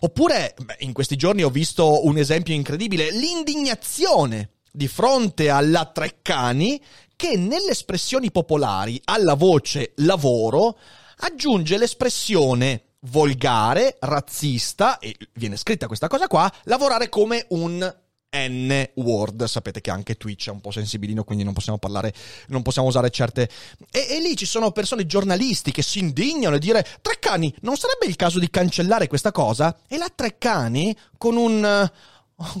Oppure, 0.00 0.54
beh, 0.56 0.76
in 0.80 0.92
questi 0.92 1.16
giorni 1.16 1.42
ho 1.42 1.50
visto 1.50 2.06
un 2.06 2.16
esempio 2.16 2.54
incredibile, 2.54 3.10
l'indignazione 3.10 4.52
di 4.72 4.86
fronte 4.86 5.50
alla 5.50 5.86
Treccani 5.86 6.80
che 7.16 7.36
nelle 7.36 7.72
espressioni 7.72 8.30
popolari 8.30 9.00
alla 9.04 9.34
voce 9.34 9.92
lavoro 9.96 10.78
aggiunge 11.16 11.76
l'espressione 11.76 12.84
volgare, 13.00 13.96
razzista, 14.00 14.98
e 14.98 15.16
viene 15.34 15.56
scritta 15.56 15.86
questa 15.86 16.08
cosa 16.08 16.26
qua, 16.26 16.52
lavorare 16.64 17.08
come 17.08 17.46
un 17.50 17.94
N-word. 18.32 19.44
Sapete 19.44 19.80
che 19.80 19.90
anche 19.90 20.16
Twitch 20.16 20.48
è 20.48 20.52
un 20.52 20.60
po' 20.60 20.70
sensibilino, 20.70 21.24
quindi 21.24 21.44
non 21.44 21.52
possiamo 21.52 21.78
parlare, 21.78 22.12
non 22.48 22.62
possiamo 22.62 22.88
usare 22.88 23.10
certe. 23.10 23.48
E, 23.90 24.06
e 24.10 24.20
lì 24.20 24.36
ci 24.36 24.46
sono 24.46 24.70
persone 24.70 25.06
giornalisti 25.06 25.72
che 25.72 25.82
si 25.82 25.98
indignano 25.98 26.56
e 26.56 26.60
dire: 26.60 26.86
Treccani, 27.00 27.54
non 27.62 27.76
sarebbe 27.76 28.06
il 28.06 28.16
caso 28.16 28.38
di 28.38 28.50
cancellare 28.50 29.08
questa 29.08 29.32
cosa? 29.32 29.76
E 29.88 29.96
la 29.96 30.10
Treccani, 30.14 30.96
con 31.16 31.36
un 31.36 31.90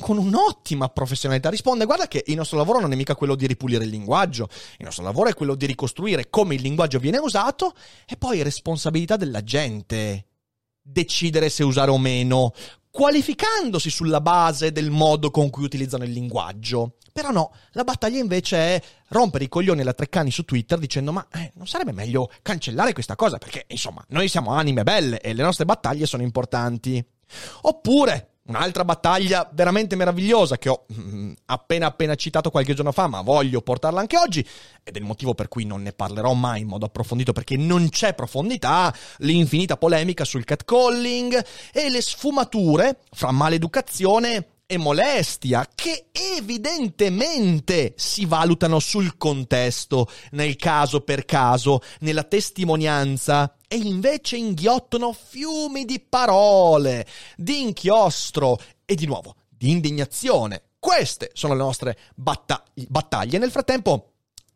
con 0.00 0.18
un'ottima 0.18 0.90
professionalità 0.90 1.48
risponde 1.48 1.86
guarda 1.86 2.06
che 2.06 2.22
il 2.26 2.36
nostro 2.36 2.58
lavoro 2.58 2.80
non 2.80 2.92
è 2.92 2.96
mica 2.96 3.14
quello 3.14 3.34
di 3.34 3.46
ripulire 3.46 3.84
il 3.84 3.88
linguaggio, 3.88 4.46
il 4.76 4.84
nostro 4.84 5.02
lavoro 5.02 5.30
è 5.30 5.34
quello 5.34 5.54
di 5.54 5.64
ricostruire 5.64 6.28
come 6.28 6.54
il 6.54 6.60
linguaggio 6.60 6.98
viene 6.98 7.16
usato 7.16 7.72
e 8.06 8.18
poi 8.18 8.42
responsabilità 8.42 9.16
della 9.16 9.42
gente 9.42 10.26
decidere 10.82 11.48
se 11.48 11.62
usare 11.62 11.90
o 11.90 11.98
meno, 11.98 12.52
qualificandosi 12.90 13.88
sulla 13.88 14.20
base 14.20 14.72
del 14.72 14.90
modo 14.90 15.30
con 15.30 15.48
cui 15.50 15.64
utilizzano 15.64 16.04
il 16.04 16.10
linguaggio. 16.10 16.96
Però 17.12 17.30
no, 17.30 17.52
la 17.72 17.84
battaglia 17.84 18.18
invece 18.18 18.56
è 18.56 18.82
rompere 19.08 19.44
i 19.44 19.48
coglioni 19.48 19.80
alla 19.80 19.92
Treccani 19.92 20.30
su 20.30 20.44
Twitter 20.44 20.78
dicendo 20.78 21.12
ma 21.12 21.26
eh, 21.32 21.52
non 21.54 21.66
sarebbe 21.66 21.92
meglio 21.92 22.30
cancellare 22.42 22.92
questa 22.92 23.16
cosa 23.16 23.38
perché 23.38 23.64
insomma 23.68 24.04
noi 24.08 24.28
siamo 24.28 24.52
anime 24.52 24.84
belle 24.84 25.20
e 25.20 25.32
le 25.32 25.42
nostre 25.42 25.64
battaglie 25.64 26.06
sono 26.06 26.22
importanti. 26.22 27.04
Oppure 27.62 28.29
Un'altra 28.50 28.84
battaglia 28.84 29.48
veramente 29.52 29.94
meravigliosa 29.94 30.58
che 30.58 30.68
ho 30.68 30.84
mm, 30.92 31.32
appena 31.46 31.86
appena 31.86 32.16
citato 32.16 32.50
qualche 32.50 32.74
giorno 32.74 32.90
fa, 32.90 33.06
ma 33.06 33.20
voglio 33.20 33.62
portarla 33.62 34.00
anche 34.00 34.16
oggi, 34.16 34.44
ed 34.82 34.96
è 34.96 34.98
il 34.98 35.04
motivo 35.04 35.34
per 35.34 35.46
cui 35.46 35.64
non 35.64 35.82
ne 35.82 35.92
parlerò 35.92 36.32
mai 36.32 36.62
in 36.62 36.66
modo 36.66 36.86
approfondito 36.86 37.30
perché 37.30 37.56
non 37.56 37.88
c'è 37.90 38.12
profondità, 38.12 38.92
l'infinita 39.18 39.76
polemica 39.76 40.24
sul 40.24 40.44
catcalling 40.44 41.44
e 41.72 41.90
le 41.90 42.02
sfumature 42.02 42.98
fra 43.12 43.30
maleducazione 43.30 44.46
e 44.72 44.78
molestia 44.78 45.68
che 45.74 46.10
evidentemente 46.12 47.92
si 47.96 48.24
valutano 48.24 48.78
sul 48.78 49.16
contesto, 49.16 50.06
nel 50.30 50.54
caso 50.54 51.00
per 51.00 51.24
caso, 51.24 51.80
nella 52.00 52.22
testimonianza 52.22 53.56
e 53.66 53.78
invece 53.78 54.36
inghiottono 54.36 55.12
fiumi 55.12 55.84
di 55.84 55.98
parole, 55.98 57.04
di 57.36 57.62
inchiostro 57.62 58.60
e 58.84 58.94
di 58.94 59.06
nuovo 59.06 59.34
di 59.48 59.70
indignazione. 59.70 60.62
Queste 60.78 61.30
sono 61.34 61.54
le 61.54 61.62
nostre 61.62 61.98
batta- 62.14 62.64
battaglie. 62.86 63.38
Nel 63.38 63.50
frattempo 63.50 64.09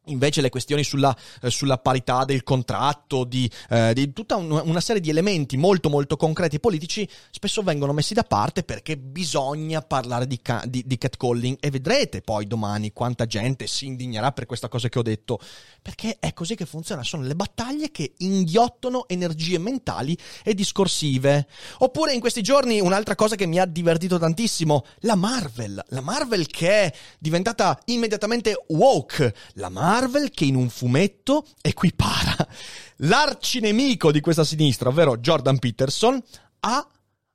Invece 0.09 0.43
le 0.43 0.51
questioni 0.51 0.85
sulla, 0.85 1.17
eh, 1.41 1.49
sulla 1.49 1.79
parità 1.79 2.27
del 2.27 2.43
contratto, 2.43 3.25
di, 3.25 3.51
eh, 3.71 3.95
di 3.95 4.13
tutta 4.13 4.37
un, 4.37 4.51
una 4.65 4.81
serie 4.81 5.01
di 5.01 5.09
elementi 5.09 5.57
molto 5.57 5.89
molto 5.89 6.17
concreti 6.17 6.57
e 6.57 6.61
politici 6.61 7.09
spesso 7.31 7.63
vengono 7.63 7.95
messi 7.95 8.13
da 8.13 8.23
parte 8.23 8.65
perché 8.65 8.99
bisogna 8.99 9.81
parlare 9.81 10.27
di, 10.27 10.43
ca- 10.43 10.63
di, 10.67 10.83
di 10.85 10.99
catcalling. 10.99 11.57
E 11.59 11.71
vedrete 11.71 12.21
poi 12.21 12.47
domani 12.47 12.93
quanta 12.93 13.25
gente 13.25 13.67
si 13.67 13.87
indignerà 13.87 14.33
per 14.33 14.45
questa 14.45 14.69
cosa 14.69 14.91
che 14.91 14.99
ho 14.99 15.03
detto, 15.03 15.41
perché 15.81 16.19
è 16.21 16.35
così 16.35 16.55
che 16.55 16.67
funziona, 16.67 17.03
sono 17.03 17.23
le 17.23 17.35
battaglie 17.35 17.91
che 17.91 18.13
inghiottono 18.19 19.09
energie 19.09 19.57
mentali 19.57 20.17
e 20.43 20.53
discorsive. 20.53 21.47
Oppure 21.79 22.13
in 22.13 22.21
questi 22.21 22.43
giorni 22.43 22.79
un'altra 22.79 23.15
cosa 23.15 23.37
che 23.37 23.47
mi 23.47 23.59
ha 23.59 23.65
divertito 23.65 24.19
tantissimo, 24.19 24.85
la 25.01 25.15
Marvel, 25.15 25.83
la 25.89 26.03
Marvel 26.03 26.47
che 26.47 26.69
è 26.69 26.93
diventata 27.19 27.79
immediatamente 27.87 28.65
woke, 28.69 29.35
la 29.55 29.71
Marvel 29.71 29.93
Marvel 29.95 30.31
che 30.31 30.45
in 30.45 30.57
un 30.57 30.71
fumetto 30.71 31.47
equipara 31.63 32.35
l'arcinemico 32.99 34.11
di 34.11 34.21
questa 34.21 34.43
sinistra, 34.43 34.89
ovvero 34.89 35.19
Jordan 35.19 35.61
Peterson, 35.61 36.21
a 36.61 36.85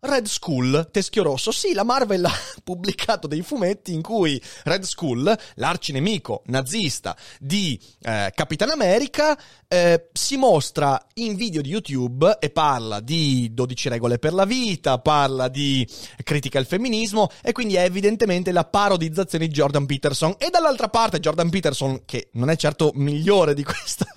Red 0.02 0.28
Skull, 0.28 0.92
teschio 0.92 1.24
rosso. 1.24 1.52
Sì, 1.52 1.74
la 1.74 1.84
Marvel 1.84 2.24
ha 2.26 2.34
pubblicato 2.64 3.28
dei 3.28 3.42
fumetti 3.42 3.94
in 3.94 4.02
cui 4.02 4.42
Red 4.64 4.84
Skull, 4.84 5.38
l'arcinemico 5.56 6.44
nazista 6.46 7.16
di 7.38 7.78
eh, 8.02 8.32
Capitan 8.34 8.70
America, 8.70 9.38
eh, 9.68 10.08
si 10.14 10.38
mostra 10.38 11.06
in 11.16 11.36
video 11.36 11.62
di 11.62 11.70
YouTube 11.70 12.38
e 12.40 12.50
parla 12.50 13.02
di 13.02 13.50
12 13.54 13.90
regole 13.90 14.20
per 14.20 14.34
la 14.34 14.46
vita, 14.46 15.00
parla 15.00 15.50
di 15.50 15.86
critica 16.24 16.60
al 16.60 16.66
femminismo 16.66 17.30
e 17.42 17.52
quindi 17.52 17.76
è 17.76 17.84
evidentemente 17.84 18.54
la 18.54 18.64
parodizzazione 18.64 19.48
di 19.48 19.54
Jordan 19.54 19.86
Peterson. 19.86 20.36
E 20.38 20.50
dall'altra 20.50 20.88
parte 20.88 21.20
Jordan 21.20 21.50
Peterson, 21.50 22.04
che 22.06 22.30
non 22.34 22.50
è 22.50 22.56
certo 22.56 22.92
migliore 22.96 23.54
di 23.54 23.64
questa, 23.66 24.08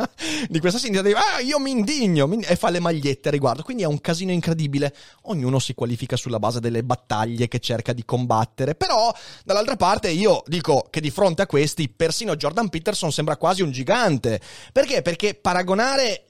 di 0.49 0.61
questa 0.61 0.79
sinistra, 0.79 1.09
ah, 1.35 1.41
io 1.41 1.59
mi 1.59 1.71
indigno, 1.71 2.31
e 2.41 2.57
fa 2.57 2.71
le 2.71 2.81
magliette 2.81 3.29
a 3.29 3.33
riguardo. 3.33 3.63
Quindi 3.63 3.83
è 3.83 3.87
un 3.87 4.01
casino 4.01 4.33
incredibile. 4.33 4.95
Ognuno 5.23 5.59
si 5.59 5.75
qualifica 5.75 6.17
sulla 6.17 6.39
base 6.39 6.61
delle 6.61 6.83
battaglie 6.83 7.49
che 7.49 7.59
cerca 7.59 7.93
di 7.93 8.05
combattere. 8.05 8.75
Però, 8.75 9.13
dall'altra 9.45 9.77
parte, 9.77 10.11
io 10.11 10.43
dico 10.47 10.87
che 10.91 11.01
di 11.01 11.11
fronte 11.11 11.43
a 11.43 11.47
questi, 11.47 11.89
persino 11.89 12.37
Jordan 12.37 12.69
Peterson 12.69 13.13
sembra 13.13 13.37
quasi 13.37 13.63
un 13.63 13.71
gigante. 13.71 14.41
Perché? 14.73 15.03
Perché 15.03 15.35
paragonare 15.35 16.27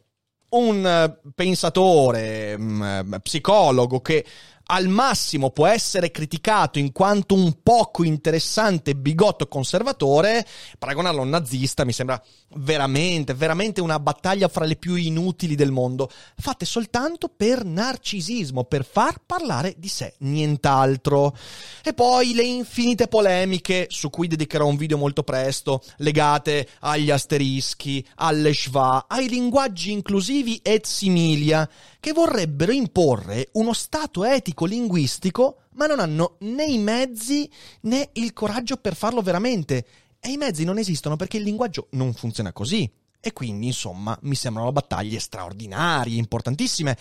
un 0.53 0.87
eh, 0.87 1.31
pensatore, 1.35 2.55
um, 2.55 3.19
psicologo 3.23 4.01
che 4.01 4.25
al 4.73 4.89
massimo 4.89 5.51
può 5.51 5.67
essere 5.67 6.11
criticato 6.11 6.79
in 6.79 6.93
quanto 6.93 7.35
un 7.35 7.59
poco 7.63 8.05
interessante 8.05 8.95
bigotto 8.95 9.47
conservatore, 9.47 10.47
paragonarlo 10.79 11.21
a 11.21 11.25
un 11.25 11.29
nazista 11.29 11.85
mi 11.85 11.93
sembra 11.93 12.21
veramente, 12.55 13.35
veramente 13.35 13.83
una 13.83 13.99
battaglia 13.99 14.49
fra 14.49 14.65
le 14.65 14.77
più 14.77 14.95
inutili 14.95 15.57
del 15.57 15.71
mondo, 15.71 16.11
fatte 16.37 16.65
soltanto 16.65 17.29
per 17.29 17.65
narcisismo, 17.65 18.65
per 18.65 18.87
far 18.87 19.21
parlare 19.27 19.75
di 19.77 19.89
sé, 19.89 20.15
nient'altro. 20.21 21.37
E 21.85 21.93
poi 21.93 22.33
le 22.33 22.43
infinite 22.43 23.09
polemiche, 23.09 23.87
su 23.91 24.09
cui 24.09 24.27
dedicherò 24.27 24.67
un 24.67 24.77
video 24.77 24.97
molto 24.97 25.23
presto, 25.23 25.83
legate 25.99 26.67
agli 26.81 27.11
asterischi, 27.11 28.07
alle 28.17 28.55
schwa, 28.55 29.05
ai 29.07 29.29
linguaggi 29.29 29.93
inclusivi 29.93 30.61
et 30.63 30.87
similia, 30.87 31.69
che 32.01 32.13
vorrebbero 32.13 32.73
imporre 32.73 33.51
uno 33.53 33.73
stato 33.73 34.25
etico 34.25 34.62
linguistico, 34.65 35.63
ma 35.75 35.87
non 35.87 36.01
hanno 36.01 36.37
né 36.41 36.65
i 36.65 36.79
mezzi 36.79 37.49
né 37.83 38.11
il 38.15 38.33
coraggio 38.33 38.77
per 38.77 38.95
farlo 38.95 39.23
veramente. 39.23 39.87
E 40.21 40.31
i 40.31 40.37
mezzi 40.37 40.65
non 40.65 40.79
esistono 40.79 41.17
perché 41.17 41.39
il 41.39 41.43
linguaggio 41.43 41.89
non 41.93 42.13
funziona 42.13 42.53
così. 42.53 42.91
E 43.25 43.33
quindi, 43.33 43.67
insomma, 43.67 44.19
mi 44.23 44.35
sembrano 44.35 44.73
battaglie 44.73 45.21
straordinarie, 45.21 46.19
importantissime. 46.19 46.97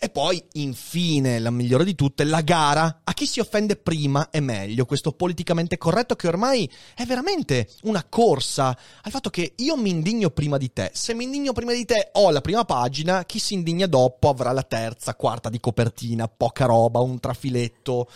E 0.00 0.10
poi, 0.10 0.40
infine, 0.52 1.40
la 1.40 1.50
migliore 1.50 1.84
di 1.84 1.96
tutte, 1.96 2.22
la 2.22 2.40
gara. 2.42 3.00
A 3.02 3.12
chi 3.12 3.26
si 3.26 3.40
offende 3.40 3.74
prima 3.74 4.30
è 4.30 4.38
meglio. 4.38 4.84
Questo 4.84 5.10
politicamente 5.10 5.76
corretto 5.76 6.14
che 6.14 6.28
ormai 6.28 6.70
è 6.94 7.04
veramente 7.04 7.68
una 7.82 8.04
corsa 8.08 8.76
al 9.02 9.10
fatto 9.10 9.28
che 9.28 9.54
io 9.56 9.76
mi 9.76 9.90
indigno 9.90 10.30
prima 10.30 10.56
di 10.56 10.72
te. 10.72 10.92
Se 10.94 11.14
mi 11.14 11.24
indigno 11.24 11.52
prima 11.52 11.72
di 11.72 11.84
te 11.84 12.10
ho 12.12 12.30
la 12.30 12.40
prima 12.40 12.64
pagina, 12.64 13.24
chi 13.24 13.40
si 13.40 13.54
indigna 13.54 13.86
dopo 13.86 14.28
avrà 14.28 14.52
la 14.52 14.62
terza, 14.62 15.16
quarta 15.16 15.48
di 15.48 15.58
copertina, 15.58 16.28
poca 16.28 16.66
roba, 16.66 17.00
un 17.00 17.18
trafiletto. 17.18 18.08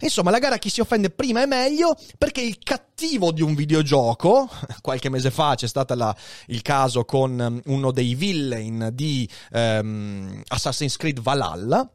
Insomma, 0.00 0.30
la 0.30 0.38
gara 0.38 0.56
a 0.56 0.58
chi 0.58 0.68
si 0.68 0.82
offende 0.82 1.08
prima 1.08 1.40
è 1.40 1.46
meglio 1.46 1.96
perché 2.18 2.42
il 2.42 2.58
cattivo 2.62 3.32
di 3.32 3.40
un 3.40 3.54
videogioco, 3.54 4.50
qualche 4.82 5.08
mese 5.08 5.30
fa 5.30 5.54
c'è 5.54 5.66
stato 5.66 5.94
la, 5.94 6.14
il 6.48 6.60
caso 6.60 7.06
con 7.06 7.38
um, 7.38 7.60
uno 7.72 7.90
dei 7.90 8.14
villain 8.14 8.90
di 8.92 9.26
um, 9.52 10.42
Assassin's 10.48 10.96
Creed 10.98 11.20
Valhalla 11.22 11.90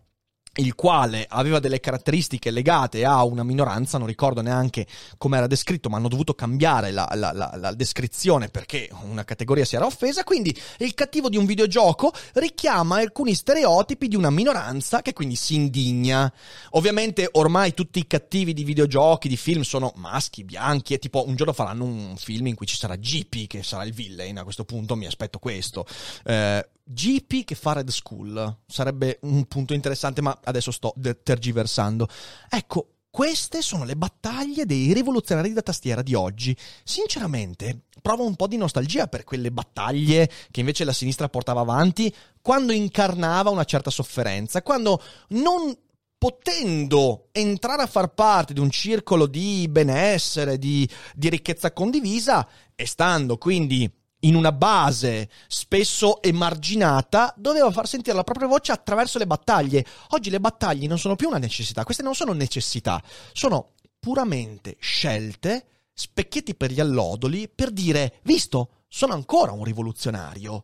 il 0.57 0.75
quale 0.75 1.25
aveva 1.27 1.59
delle 1.59 1.79
caratteristiche 1.79 2.51
legate 2.51 3.05
a 3.05 3.23
una 3.23 3.43
minoranza, 3.43 3.97
non 3.97 4.07
ricordo 4.07 4.41
neanche 4.41 4.87
come 5.17 5.37
era 5.37 5.47
descritto, 5.47 5.89
ma 5.89 5.97
hanno 5.97 6.07
dovuto 6.07 6.33
cambiare 6.33 6.91
la, 6.91 7.09
la, 7.13 7.31
la, 7.31 7.53
la, 7.55 7.73
descrizione 7.73 8.49
perché 8.49 8.89
una 9.03 9.23
categoria 9.23 9.65
si 9.65 9.75
era 9.75 9.85
offesa, 9.85 10.23
quindi 10.23 10.55
il 10.79 10.93
cattivo 10.93 11.29
di 11.29 11.37
un 11.37 11.45
videogioco 11.45 12.11
richiama 12.33 12.97
alcuni 12.97 13.33
stereotipi 13.33 14.07
di 14.07 14.15
una 14.15 14.29
minoranza 14.29 15.01
che 15.01 15.13
quindi 15.13 15.35
si 15.35 15.55
indigna. 15.55 16.31
Ovviamente 16.71 17.29
ormai 17.33 17.73
tutti 17.73 17.99
i 17.99 18.07
cattivi 18.07 18.53
di 18.53 18.63
videogiochi, 18.63 19.27
di 19.27 19.37
film 19.37 19.61
sono 19.61 19.91
maschi, 19.95 20.43
bianchi 20.43 20.93
e 20.93 20.99
tipo 20.99 21.25
un 21.27 21.35
giorno 21.35 21.53
faranno 21.53 21.83
un 21.83 22.15
film 22.17 22.47
in 22.47 22.55
cui 22.55 22.65
ci 22.65 22.77
sarà 22.77 22.95
GP 22.95 23.47
che 23.47 23.63
sarà 23.63 23.83
il 23.83 23.93
villain, 23.93 24.37
a 24.37 24.43
questo 24.43 24.65
punto 24.65 24.95
mi 24.95 25.05
aspetto 25.05 25.39
questo. 25.39 25.85
Eh, 26.25 26.67
GP 26.87 27.43
che 27.43 27.55
fa 27.55 27.73
Red 27.73 27.89
School 27.89 28.57
sarebbe 28.65 29.19
un 29.21 29.45
punto 29.45 29.73
interessante, 29.73 30.21
ma 30.21 30.37
adesso 30.43 30.71
sto 30.71 30.93
tergiversando. 31.23 32.07
Ecco, 32.49 32.97
queste 33.09 33.61
sono 33.61 33.83
le 33.83 33.95
battaglie 33.95 34.65
dei 34.65 34.93
rivoluzionari 34.93 35.51
da 35.51 35.61
tastiera 35.61 36.01
di 36.01 36.13
oggi. 36.13 36.55
Sinceramente, 36.83 37.85
provo 38.01 38.25
un 38.25 38.35
po' 38.35 38.47
di 38.47 38.57
nostalgia 38.57 39.07
per 39.07 39.23
quelle 39.23 39.51
battaglie 39.51 40.29
che 40.51 40.59
invece 40.59 40.83
la 40.83 40.93
sinistra 40.93 41.27
portava 41.27 41.61
avanti 41.61 42.13
quando 42.41 42.73
incarnava 42.73 43.49
una 43.49 43.63
certa 43.63 43.89
sofferenza, 43.89 44.61
quando 44.61 45.01
non 45.29 45.75
potendo 46.17 47.29
entrare 47.31 47.83
a 47.83 47.87
far 47.87 48.13
parte 48.13 48.53
di 48.53 48.59
un 48.59 48.69
circolo 48.69 49.27
di 49.27 49.67
benessere, 49.69 50.57
di, 50.57 50.87
di 51.13 51.29
ricchezza 51.29 51.73
condivisa, 51.73 52.47
e 52.75 52.85
stando 52.85 53.37
quindi 53.37 53.91
in 54.21 54.35
una 54.35 54.51
base 54.51 55.29
spesso 55.47 56.21
emarginata, 56.21 57.33
doveva 57.37 57.71
far 57.71 57.87
sentire 57.87 58.15
la 58.15 58.23
propria 58.23 58.47
voce 58.47 58.71
attraverso 58.71 59.17
le 59.17 59.27
battaglie. 59.27 59.85
Oggi 60.09 60.29
le 60.29 60.39
battaglie 60.39 60.87
non 60.87 60.97
sono 60.97 61.15
più 61.15 61.27
una 61.27 61.37
necessità, 61.37 61.83
queste 61.83 62.03
non 62.03 62.15
sono 62.15 62.33
necessità, 62.33 63.01
sono 63.33 63.73
puramente 63.99 64.77
scelte, 64.79 65.65
specchietti 65.93 66.55
per 66.55 66.71
gli 66.71 66.79
allodoli, 66.79 67.49
per 67.49 67.71
dire, 67.71 68.19
visto, 68.23 68.83
sono 68.87 69.13
ancora 69.13 69.51
un 69.51 69.63
rivoluzionario. 69.63 70.63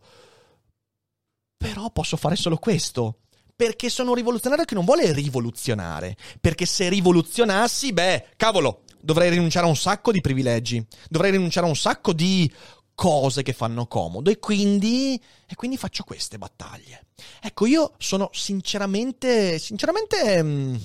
Però 1.57 1.89
posso 1.91 2.17
fare 2.17 2.35
solo 2.35 2.57
questo. 2.57 3.19
Perché 3.55 3.89
sono 3.89 4.09
un 4.09 4.15
rivoluzionario 4.15 4.65
che 4.65 4.73
non 4.73 4.83
vuole 4.83 5.13
rivoluzionare. 5.13 6.17
Perché 6.41 6.65
se 6.65 6.89
rivoluzionassi, 6.89 7.93
beh, 7.93 8.29
cavolo, 8.35 8.81
dovrei 8.99 9.29
rinunciare 9.29 9.65
a 9.65 9.69
un 9.69 9.75
sacco 9.75 10.11
di 10.11 10.21
privilegi, 10.21 10.85
dovrei 11.09 11.31
rinunciare 11.31 11.65
a 11.65 11.69
un 11.69 11.75
sacco 11.75 12.13
di 12.13 12.51
cose 12.95 13.43
che 13.43 13.53
fanno 13.53 13.87
comodo 13.87 14.29
e 14.29 14.39
quindi, 14.39 15.21
e 15.47 15.55
quindi 15.55 15.77
faccio 15.77 16.03
queste 16.03 16.37
battaglie. 16.37 17.07
Ecco, 17.41 17.65
io 17.65 17.93
sono 17.97 18.29
sinceramente, 18.31 19.59
sinceramente 19.59 20.41
mh, 20.41 20.47
mm, 20.47 20.75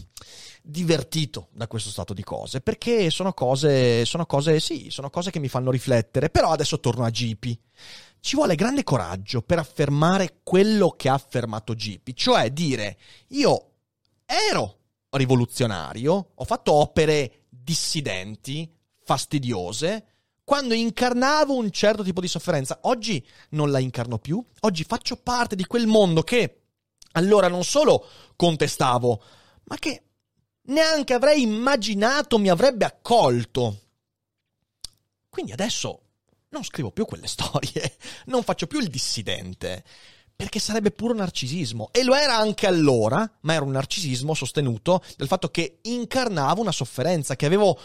divertito 0.62 1.48
da 1.52 1.66
questo 1.66 1.90
stato 1.90 2.14
di 2.14 2.22
cose 2.22 2.60
perché 2.60 3.10
sono 3.10 3.32
cose, 3.32 4.04
sono 4.04 4.26
cose, 4.26 4.60
sì, 4.60 4.88
sono 4.90 5.10
cose 5.10 5.30
che 5.30 5.38
mi 5.38 5.48
fanno 5.48 5.70
riflettere. 5.70 6.30
Però 6.30 6.50
adesso 6.50 6.80
torno 6.80 7.04
a 7.04 7.10
GP. 7.10 7.58
Ci 8.20 8.34
vuole 8.34 8.56
grande 8.56 8.82
coraggio 8.82 9.42
per 9.42 9.58
affermare 9.58 10.40
quello 10.42 10.90
che 10.90 11.08
ha 11.08 11.14
affermato 11.14 11.74
GP, 11.74 12.12
cioè 12.14 12.50
dire 12.50 12.98
io 13.28 13.70
ero 14.26 14.78
rivoluzionario, 15.10 16.32
ho 16.34 16.44
fatto 16.44 16.72
opere 16.72 17.44
dissidenti, 17.48 18.70
fastidiose, 19.04 20.17
quando 20.48 20.72
incarnavo 20.72 21.54
un 21.54 21.70
certo 21.70 22.02
tipo 22.02 22.22
di 22.22 22.26
sofferenza. 22.26 22.78
Oggi 22.84 23.22
non 23.50 23.70
la 23.70 23.80
incarno 23.80 24.16
più, 24.16 24.42
oggi 24.60 24.82
faccio 24.82 25.16
parte 25.16 25.54
di 25.54 25.66
quel 25.66 25.86
mondo 25.86 26.22
che 26.22 26.62
allora 27.12 27.48
non 27.48 27.64
solo 27.64 28.06
contestavo, 28.34 29.22
ma 29.64 29.76
che 29.76 30.04
neanche 30.68 31.12
avrei 31.12 31.42
immaginato 31.42 32.38
mi 32.38 32.48
avrebbe 32.48 32.86
accolto. 32.86 33.80
Quindi 35.28 35.52
adesso 35.52 36.00
non 36.48 36.64
scrivo 36.64 36.92
più 36.92 37.04
quelle 37.04 37.26
storie, 37.28 37.98
non 38.24 38.42
faccio 38.42 38.66
più 38.66 38.80
il 38.80 38.88
dissidente, 38.88 39.84
perché 40.34 40.60
sarebbe 40.60 40.92
puro 40.92 41.12
narcisismo. 41.12 41.90
E 41.92 42.02
lo 42.04 42.14
era 42.14 42.38
anche 42.38 42.66
allora, 42.66 43.30
ma 43.40 43.52
era 43.52 43.66
un 43.66 43.72
narcisismo 43.72 44.32
sostenuto 44.32 45.04
dal 45.18 45.28
fatto 45.28 45.50
che 45.50 45.80
incarnavo 45.82 46.62
una 46.62 46.72
sofferenza, 46.72 47.36
che 47.36 47.44
avevo 47.44 47.78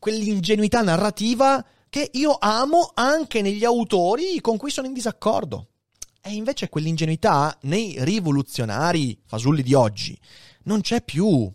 quell'ingenuità 0.00 0.82
narrativa 0.82 1.64
che 1.88 2.10
io 2.12 2.36
amo 2.38 2.90
anche 2.94 3.42
negli 3.42 3.64
autori 3.64 4.40
con 4.40 4.56
cui 4.56 4.70
sono 4.70 4.86
in 4.86 4.92
disaccordo. 4.92 5.68
E 6.20 6.32
invece 6.34 6.68
quell'ingenuità 6.68 7.56
nei 7.62 7.96
rivoluzionari 7.98 9.18
fasulli 9.24 9.62
di 9.62 9.74
oggi 9.74 10.18
non 10.64 10.80
c'è 10.80 11.02
più. 11.02 11.50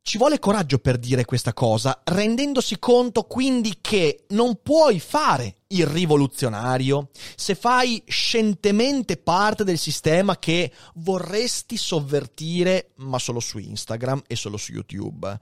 Ci 0.00 0.18
vuole 0.18 0.38
coraggio 0.38 0.78
per 0.78 0.98
dire 0.98 1.24
questa 1.24 1.52
cosa, 1.52 2.00
rendendosi 2.04 2.78
conto 2.78 3.24
quindi 3.24 3.78
che 3.80 4.24
non 4.28 4.60
puoi 4.62 5.00
fare 5.00 5.56
il 5.68 5.84
rivoluzionario 5.84 7.10
se 7.34 7.56
fai 7.56 8.00
scientemente 8.06 9.16
parte 9.16 9.64
del 9.64 9.78
sistema 9.78 10.38
che 10.38 10.72
vorresti 10.94 11.76
sovvertire, 11.76 12.92
ma 12.98 13.18
solo 13.18 13.40
su 13.40 13.58
Instagram 13.58 14.22
e 14.28 14.36
solo 14.36 14.56
su 14.56 14.72
YouTube. 14.72 15.40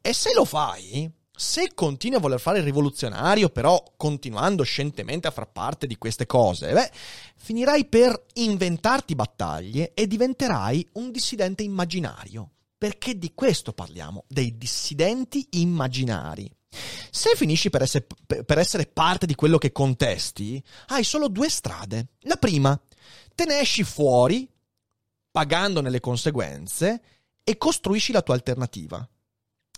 E 0.00 0.12
se 0.12 0.32
lo 0.32 0.44
fai, 0.44 1.10
se 1.36 1.72
continui 1.74 2.16
a 2.16 2.20
voler 2.20 2.40
fare 2.40 2.58
il 2.58 2.64
rivoluzionario, 2.64 3.50
però 3.50 3.82
continuando 3.96 4.62
scientemente 4.62 5.26
a 5.26 5.32
far 5.32 5.50
parte 5.50 5.86
di 5.86 5.98
queste 5.98 6.26
cose, 6.26 6.72
beh, 6.72 6.90
finirai 7.36 7.86
per 7.86 8.26
inventarti 8.34 9.14
battaglie 9.14 9.92
e 9.94 10.06
diventerai 10.06 10.88
un 10.92 11.10
dissidente 11.10 11.62
immaginario 11.62 12.50
perché 12.84 13.16
di 13.16 13.32
questo 13.34 13.72
parliamo, 13.72 14.24
dei 14.28 14.58
dissidenti 14.58 15.46
immaginari. 15.52 16.50
Se 17.10 17.34
finisci 17.34 17.70
per 17.70 17.80
essere, 17.80 18.06
per 18.44 18.58
essere, 18.58 18.84
parte 18.84 19.24
di 19.24 19.34
quello 19.34 19.56
che 19.56 19.72
contesti, 19.72 20.62
hai 20.88 21.02
solo 21.02 21.28
due 21.28 21.48
strade. 21.48 22.08
La 22.24 22.36
prima, 22.36 22.78
te 23.34 23.46
ne 23.46 23.60
esci 23.60 23.84
fuori, 23.84 24.46
pagandone 25.30 25.88
le 25.88 26.00
conseguenze, 26.00 27.02
e 27.42 27.56
costruisci 27.56 28.12
la 28.12 28.20
tua 28.20 28.34
alternativa. 28.34 29.08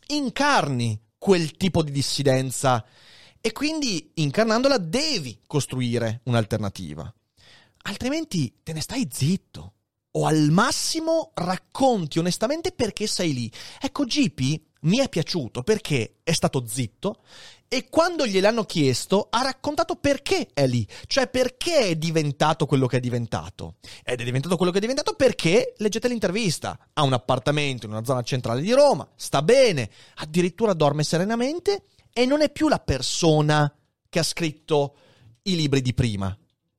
Incarni 0.08 1.00
quel 1.26 1.56
tipo 1.56 1.82
di 1.82 1.90
dissidenza 1.90 2.84
e 3.40 3.50
quindi 3.50 4.12
incarnandola 4.14 4.78
devi 4.78 5.40
costruire 5.44 6.20
un'alternativa. 6.26 7.12
Altrimenti 7.82 8.60
te 8.62 8.72
ne 8.72 8.80
stai 8.80 9.08
zitto 9.12 9.72
o 10.16 10.26
al 10.26 10.50
massimo 10.50 11.32
racconti 11.34 12.18
onestamente 12.18 12.72
perché 12.72 13.06
sei 13.06 13.32
lì. 13.32 13.52
Ecco, 13.80 14.04
GP 14.04 14.60
mi 14.82 14.98
è 14.98 15.08
piaciuto 15.08 15.62
perché 15.62 16.18
è 16.22 16.32
stato 16.32 16.64
zitto 16.66 17.22
e 17.68 17.88
quando 17.88 18.26
gliel'hanno 18.26 18.64
chiesto 18.64 19.26
ha 19.28 19.42
raccontato 19.42 19.96
perché 19.96 20.48
è 20.54 20.66
lì, 20.66 20.86
cioè 21.06 21.28
perché 21.28 21.78
è 21.78 21.96
diventato 21.96 22.66
quello 22.66 22.86
che 22.86 22.98
è 22.98 23.00
diventato. 23.00 23.76
Ed 24.04 24.20
è 24.20 24.24
diventato 24.24 24.56
quello 24.56 24.70
che 24.70 24.78
è 24.78 24.80
diventato 24.80 25.14
perché, 25.14 25.74
leggete 25.78 26.08
l'intervista, 26.08 26.78
ha 26.92 27.02
un 27.02 27.12
appartamento 27.12 27.86
in 27.86 27.92
una 27.92 28.04
zona 28.04 28.22
centrale 28.22 28.60
di 28.60 28.72
Roma, 28.72 29.06
sta 29.16 29.42
bene, 29.42 29.90
addirittura 30.16 30.72
dorme 30.72 31.02
serenamente 31.02 31.86
e 32.12 32.24
non 32.24 32.40
è 32.40 32.50
più 32.50 32.68
la 32.68 32.78
persona 32.78 33.70
che 34.08 34.18
ha 34.18 34.22
scritto 34.22 34.96
i 35.42 35.56
libri 35.56 35.82
di 35.82 35.92
prima, 35.92 36.36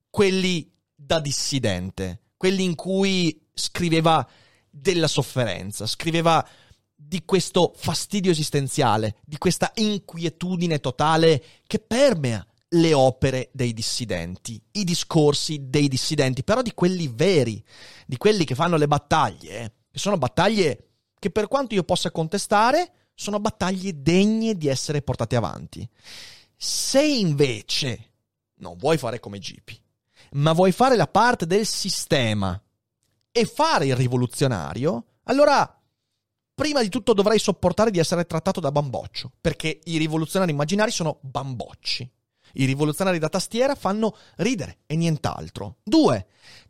quelli 0.10 0.72
da 0.96 1.20
dissidente 1.20 2.22
quelli 2.38 2.64
in 2.64 2.76
cui 2.76 3.46
scriveva 3.54 4.26
della 4.70 5.08
sofferenza, 5.08 5.88
scriveva 5.88 6.48
di 6.96 7.24
questo 7.26 7.74
fastidio 7.76 8.32
esistenziale, 8.32 9.18
di 9.26 9.38
questa 9.38 9.72
inquietudine 9.76 10.80
totale 10.80 11.44
che 11.66 11.80
permea 11.80 12.46
le 12.70 12.94
opere 12.94 13.50
dei 13.54 13.74
dissidenti, 13.74 14.62
i 14.74 14.84
discorsi 14.84 15.70
dei 15.70 15.88
dissidenti, 15.88 16.44
però 16.44 16.62
di 16.62 16.74
quelli 16.74 17.08
veri, 17.08 17.64
di 18.06 18.18
quelli 18.18 18.44
che 18.44 18.56
fanno 18.56 18.78
le 18.78 18.88
battaglie, 18.88 19.60
eh, 19.60 19.72
che 19.92 20.00
sono 20.00 20.18
battaglie 20.18 20.90
che 21.20 21.30
per 21.30 21.48
quanto 21.48 21.76
io 21.76 21.84
possa 21.84 22.12
contestare, 22.12 22.92
sono 23.14 23.40
battaglie 23.40 24.02
degne 24.02 24.56
di 24.56 24.68
essere 24.68 25.02
portate 25.02 25.36
avanti. 25.36 25.88
Se 26.56 27.04
invece 27.04 28.12
non 28.56 28.78
vuoi 28.78 28.98
fare 28.98 29.20
come 29.20 29.40
Gipi, 29.40 29.80
ma 30.32 30.54
vuoi 30.54 30.72
fare 30.72 30.96
la 30.96 31.08
parte 31.08 31.46
del 31.46 31.66
sistema 31.66 32.60
e 33.32 33.46
fare 33.46 33.86
il 33.86 33.96
rivoluzionario, 33.96 35.06
allora 35.24 35.72
prima 36.54 36.82
di 36.82 36.90
tutto 36.90 37.14
dovrai 37.14 37.38
sopportare 37.38 37.92
di 37.92 38.00
essere 38.00 38.26
trattato 38.26 38.60
da 38.60 38.72
bamboccio, 38.72 39.32
perché 39.40 39.80
i 39.84 39.98
rivoluzionari 39.98 40.52
immaginari 40.52 40.90
sono 40.90 41.20
bambocci. 41.22 42.12
I 42.54 42.66
rivoluzionari 42.66 43.20
da 43.20 43.30
tastiera 43.30 43.76
fanno 43.76 44.16
ridere 44.38 44.80
e 44.88 44.96
nient'altro. 44.96 45.78
Due, 45.84 46.28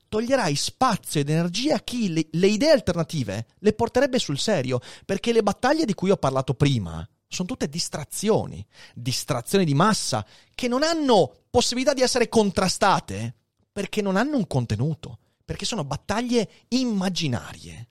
toglierai 0.09 0.55
spazio 0.55 1.21
ed 1.21 1.29
energia 1.29 1.75
a 1.75 1.79
chi 1.79 2.11
le, 2.11 2.27
le, 2.31 2.47
idee 2.47 2.71
alternative 2.71 3.47
le 3.59 3.73
porterebbe 3.73 4.19
sul 4.19 4.37
serio, 4.37 4.81
perché 5.05 5.31
le 5.31 5.43
battaglie 5.43 5.85
di 5.85 5.93
cui 5.93 6.09
ho 6.09 6.17
parlato 6.17 6.53
prima 6.53 7.07
sono 7.29 7.47
tutte 7.47 7.69
distrazioni, 7.69 8.65
distrazioni 8.93 9.63
di 9.63 9.73
massa, 9.73 10.25
che 10.53 10.67
non 10.67 10.83
hanno 10.83 11.33
possibilità 11.49 11.93
di 11.93 12.01
essere 12.01 12.27
contrastate 12.27 13.35
perché 13.77 14.01
non 14.01 14.15
hanno 14.15 14.37
un 14.37 14.47
contenuto, 14.47 15.19
perché 15.45 15.63
sono 15.63 15.83
battaglie 15.83 16.49
immaginarie. 16.69 17.89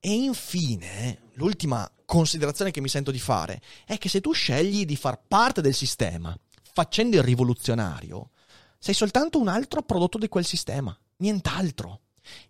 E 0.00 0.10
infine, 0.10 1.28
l'ultima 1.34 1.86
considerazione 2.06 2.70
che 2.70 2.80
mi 2.80 2.88
sento 2.88 3.10
di 3.10 3.18
fare 3.18 3.60
è 3.84 3.98
che 3.98 4.08
se 4.08 4.22
tu 4.22 4.32
scegli 4.32 4.86
di 4.86 4.96
far 4.96 5.20
parte 5.28 5.60
del 5.60 5.74
sistema 5.74 6.34
facendo 6.72 7.16
il 7.16 7.22
rivoluzionario, 7.22 8.30
sei 8.78 8.94
soltanto 8.94 9.38
un 9.38 9.48
altro 9.48 9.82
prodotto 9.82 10.16
di 10.16 10.28
quel 10.28 10.46
sistema, 10.46 10.98
nient'altro. 11.16 12.00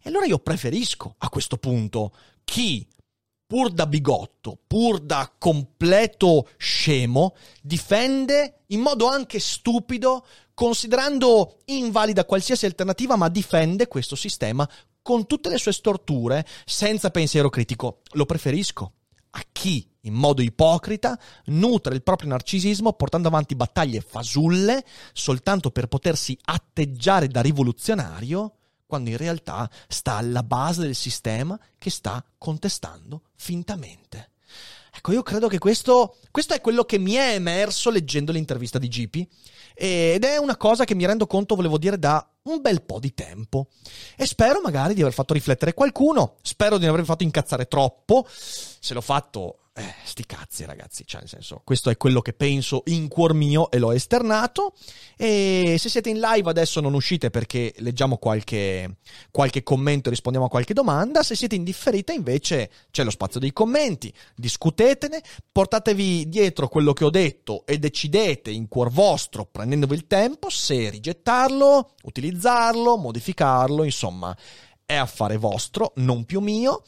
E 0.00 0.08
allora 0.08 0.24
io 0.24 0.38
preferisco 0.38 1.16
a 1.18 1.28
questo 1.30 1.56
punto 1.56 2.14
chi 2.44 2.86
pur 3.54 3.70
da 3.70 3.86
bigotto, 3.86 4.58
pur 4.66 4.98
da 4.98 5.32
completo 5.38 6.48
scemo, 6.56 7.36
difende 7.62 8.62
in 8.70 8.80
modo 8.80 9.06
anche 9.06 9.38
stupido, 9.38 10.26
considerando 10.54 11.58
invalida 11.66 12.24
qualsiasi 12.24 12.66
alternativa, 12.66 13.14
ma 13.14 13.28
difende 13.28 13.86
questo 13.86 14.16
sistema 14.16 14.68
con 15.00 15.28
tutte 15.28 15.50
le 15.50 15.58
sue 15.58 15.72
storture, 15.72 16.44
senza 16.64 17.10
pensiero 17.10 17.48
critico. 17.48 18.00
Lo 18.14 18.26
preferisco 18.26 18.94
a 19.30 19.44
chi, 19.52 19.88
in 20.00 20.14
modo 20.14 20.42
ipocrita, 20.42 21.16
nutre 21.44 21.94
il 21.94 22.02
proprio 22.02 22.30
narcisismo 22.30 22.94
portando 22.94 23.28
avanti 23.28 23.54
battaglie 23.54 24.00
fasulle 24.00 24.84
soltanto 25.12 25.70
per 25.70 25.86
potersi 25.86 26.36
atteggiare 26.42 27.28
da 27.28 27.40
rivoluzionario 27.40 28.54
quando 28.86 29.10
in 29.10 29.16
realtà 29.16 29.68
sta 29.88 30.14
alla 30.14 30.42
base 30.42 30.82
del 30.82 30.94
sistema 30.94 31.58
che 31.78 31.90
sta 31.90 32.24
contestando 32.38 33.22
fintamente. 33.36 34.30
Ecco, 34.96 35.12
io 35.12 35.22
credo 35.22 35.48
che 35.48 35.58
questo, 35.58 36.16
questo 36.30 36.54
è 36.54 36.60
quello 36.60 36.84
che 36.84 36.98
mi 36.98 37.14
è 37.14 37.34
emerso 37.34 37.90
leggendo 37.90 38.30
l'intervista 38.30 38.78
di 38.78 38.88
GP 38.88 39.26
ed 39.74 40.22
è 40.22 40.36
una 40.36 40.56
cosa 40.56 40.84
che 40.84 40.94
mi 40.94 41.04
rendo 41.04 41.26
conto, 41.26 41.56
volevo 41.56 41.78
dire, 41.78 41.98
da 41.98 42.26
un 42.42 42.60
bel 42.60 42.82
po' 42.82 43.00
di 43.00 43.12
tempo. 43.12 43.68
E 44.16 44.24
spero 44.24 44.60
magari 44.60 44.94
di 44.94 45.00
aver 45.00 45.12
fatto 45.12 45.34
riflettere 45.34 45.74
qualcuno, 45.74 46.36
spero 46.42 46.78
di 46.78 46.84
non 46.84 46.94
aver 46.94 47.04
fatto 47.04 47.24
incazzare 47.24 47.66
troppo. 47.66 48.24
Se 48.28 48.94
l'ho 48.94 49.00
fatto 49.00 49.63
eh, 49.76 49.94
sti 50.04 50.24
cazzi, 50.24 50.64
ragazzi. 50.64 51.02
Cioè, 51.04 51.20
nel 51.20 51.28
senso, 51.28 51.60
questo 51.64 51.90
è 51.90 51.96
quello 51.96 52.20
che 52.20 52.32
penso 52.32 52.82
in 52.86 53.08
cuor 53.08 53.34
mio 53.34 53.70
e 53.72 53.78
l'ho 53.78 53.90
esternato. 53.90 54.74
E 55.16 55.74
se 55.78 55.88
siete 55.88 56.10
in 56.10 56.20
live 56.20 56.48
adesso 56.48 56.80
non 56.80 56.94
uscite 56.94 57.30
perché 57.30 57.74
leggiamo 57.78 58.16
qualche, 58.18 58.98
qualche 59.32 59.64
commento 59.64 60.08
e 60.08 60.12
rispondiamo 60.12 60.46
a 60.46 60.50
qualche 60.50 60.74
domanda. 60.74 61.24
Se 61.24 61.34
siete 61.34 61.56
in 61.56 61.64
differita, 61.64 62.12
invece, 62.12 62.70
c'è 62.92 63.02
lo 63.02 63.10
spazio 63.10 63.40
dei 63.40 63.52
commenti. 63.52 64.14
Discutetene, 64.36 65.20
portatevi 65.50 66.28
dietro 66.28 66.68
quello 66.68 66.92
che 66.92 67.04
ho 67.04 67.10
detto 67.10 67.66
e 67.66 67.78
decidete 67.78 68.50
in 68.50 68.68
cuor 68.68 68.90
vostro, 68.90 69.44
prendendovi 69.44 69.96
il 69.96 70.06
tempo, 70.06 70.50
se 70.50 70.88
rigettarlo, 70.88 71.94
utilizzarlo, 72.04 72.96
modificarlo. 72.96 73.82
Insomma, 73.82 74.36
è 74.86 74.94
affare 74.94 75.36
vostro, 75.36 75.92
non 75.96 76.24
più 76.24 76.38
mio 76.38 76.84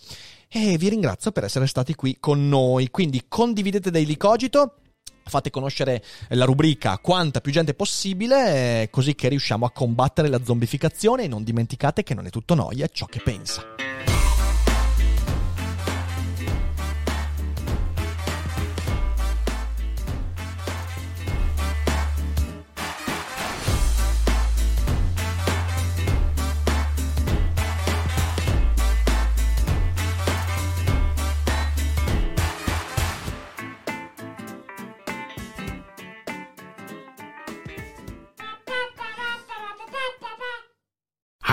e 0.57 0.79
vi 0.79 0.89
ringrazio 0.89 1.33
per 1.33 1.45
essere 1.45 1.67
stati 1.67 1.95
qui 1.95 2.17
con 2.19 2.49
noi. 2.49 2.91
Quindi 2.91 3.25
condividete 3.29 3.91
Daily 3.91 4.17
Cogito 4.17 4.77
fate 5.29 5.51
conoscere 5.51 6.03
la 6.31 6.45
rubrica 6.45 6.99
quanta 6.99 7.41
più 7.41 7.53
gente 7.53 7.75
possibile, 7.75 8.89
così 8.91 9.15
che 9.15 9.29
riusciamo 9.29 9.67
a 9.67 9.71
combattere 9.71 10.29
la 10.29 10.43
zombificazione 10.43 11.25
e 11.25 11.29
non 11.29 11.43
dimenticate 11.43 12.05
che 12.05 12.15
non 12.15 12.27
è 12.27 12.31
tutto 12.31 12.55
noia 12.55 12.87
è 12.87 12.91
ciò 12.91 13.07
che 13.07 13.21
pensa. 13.23 13.96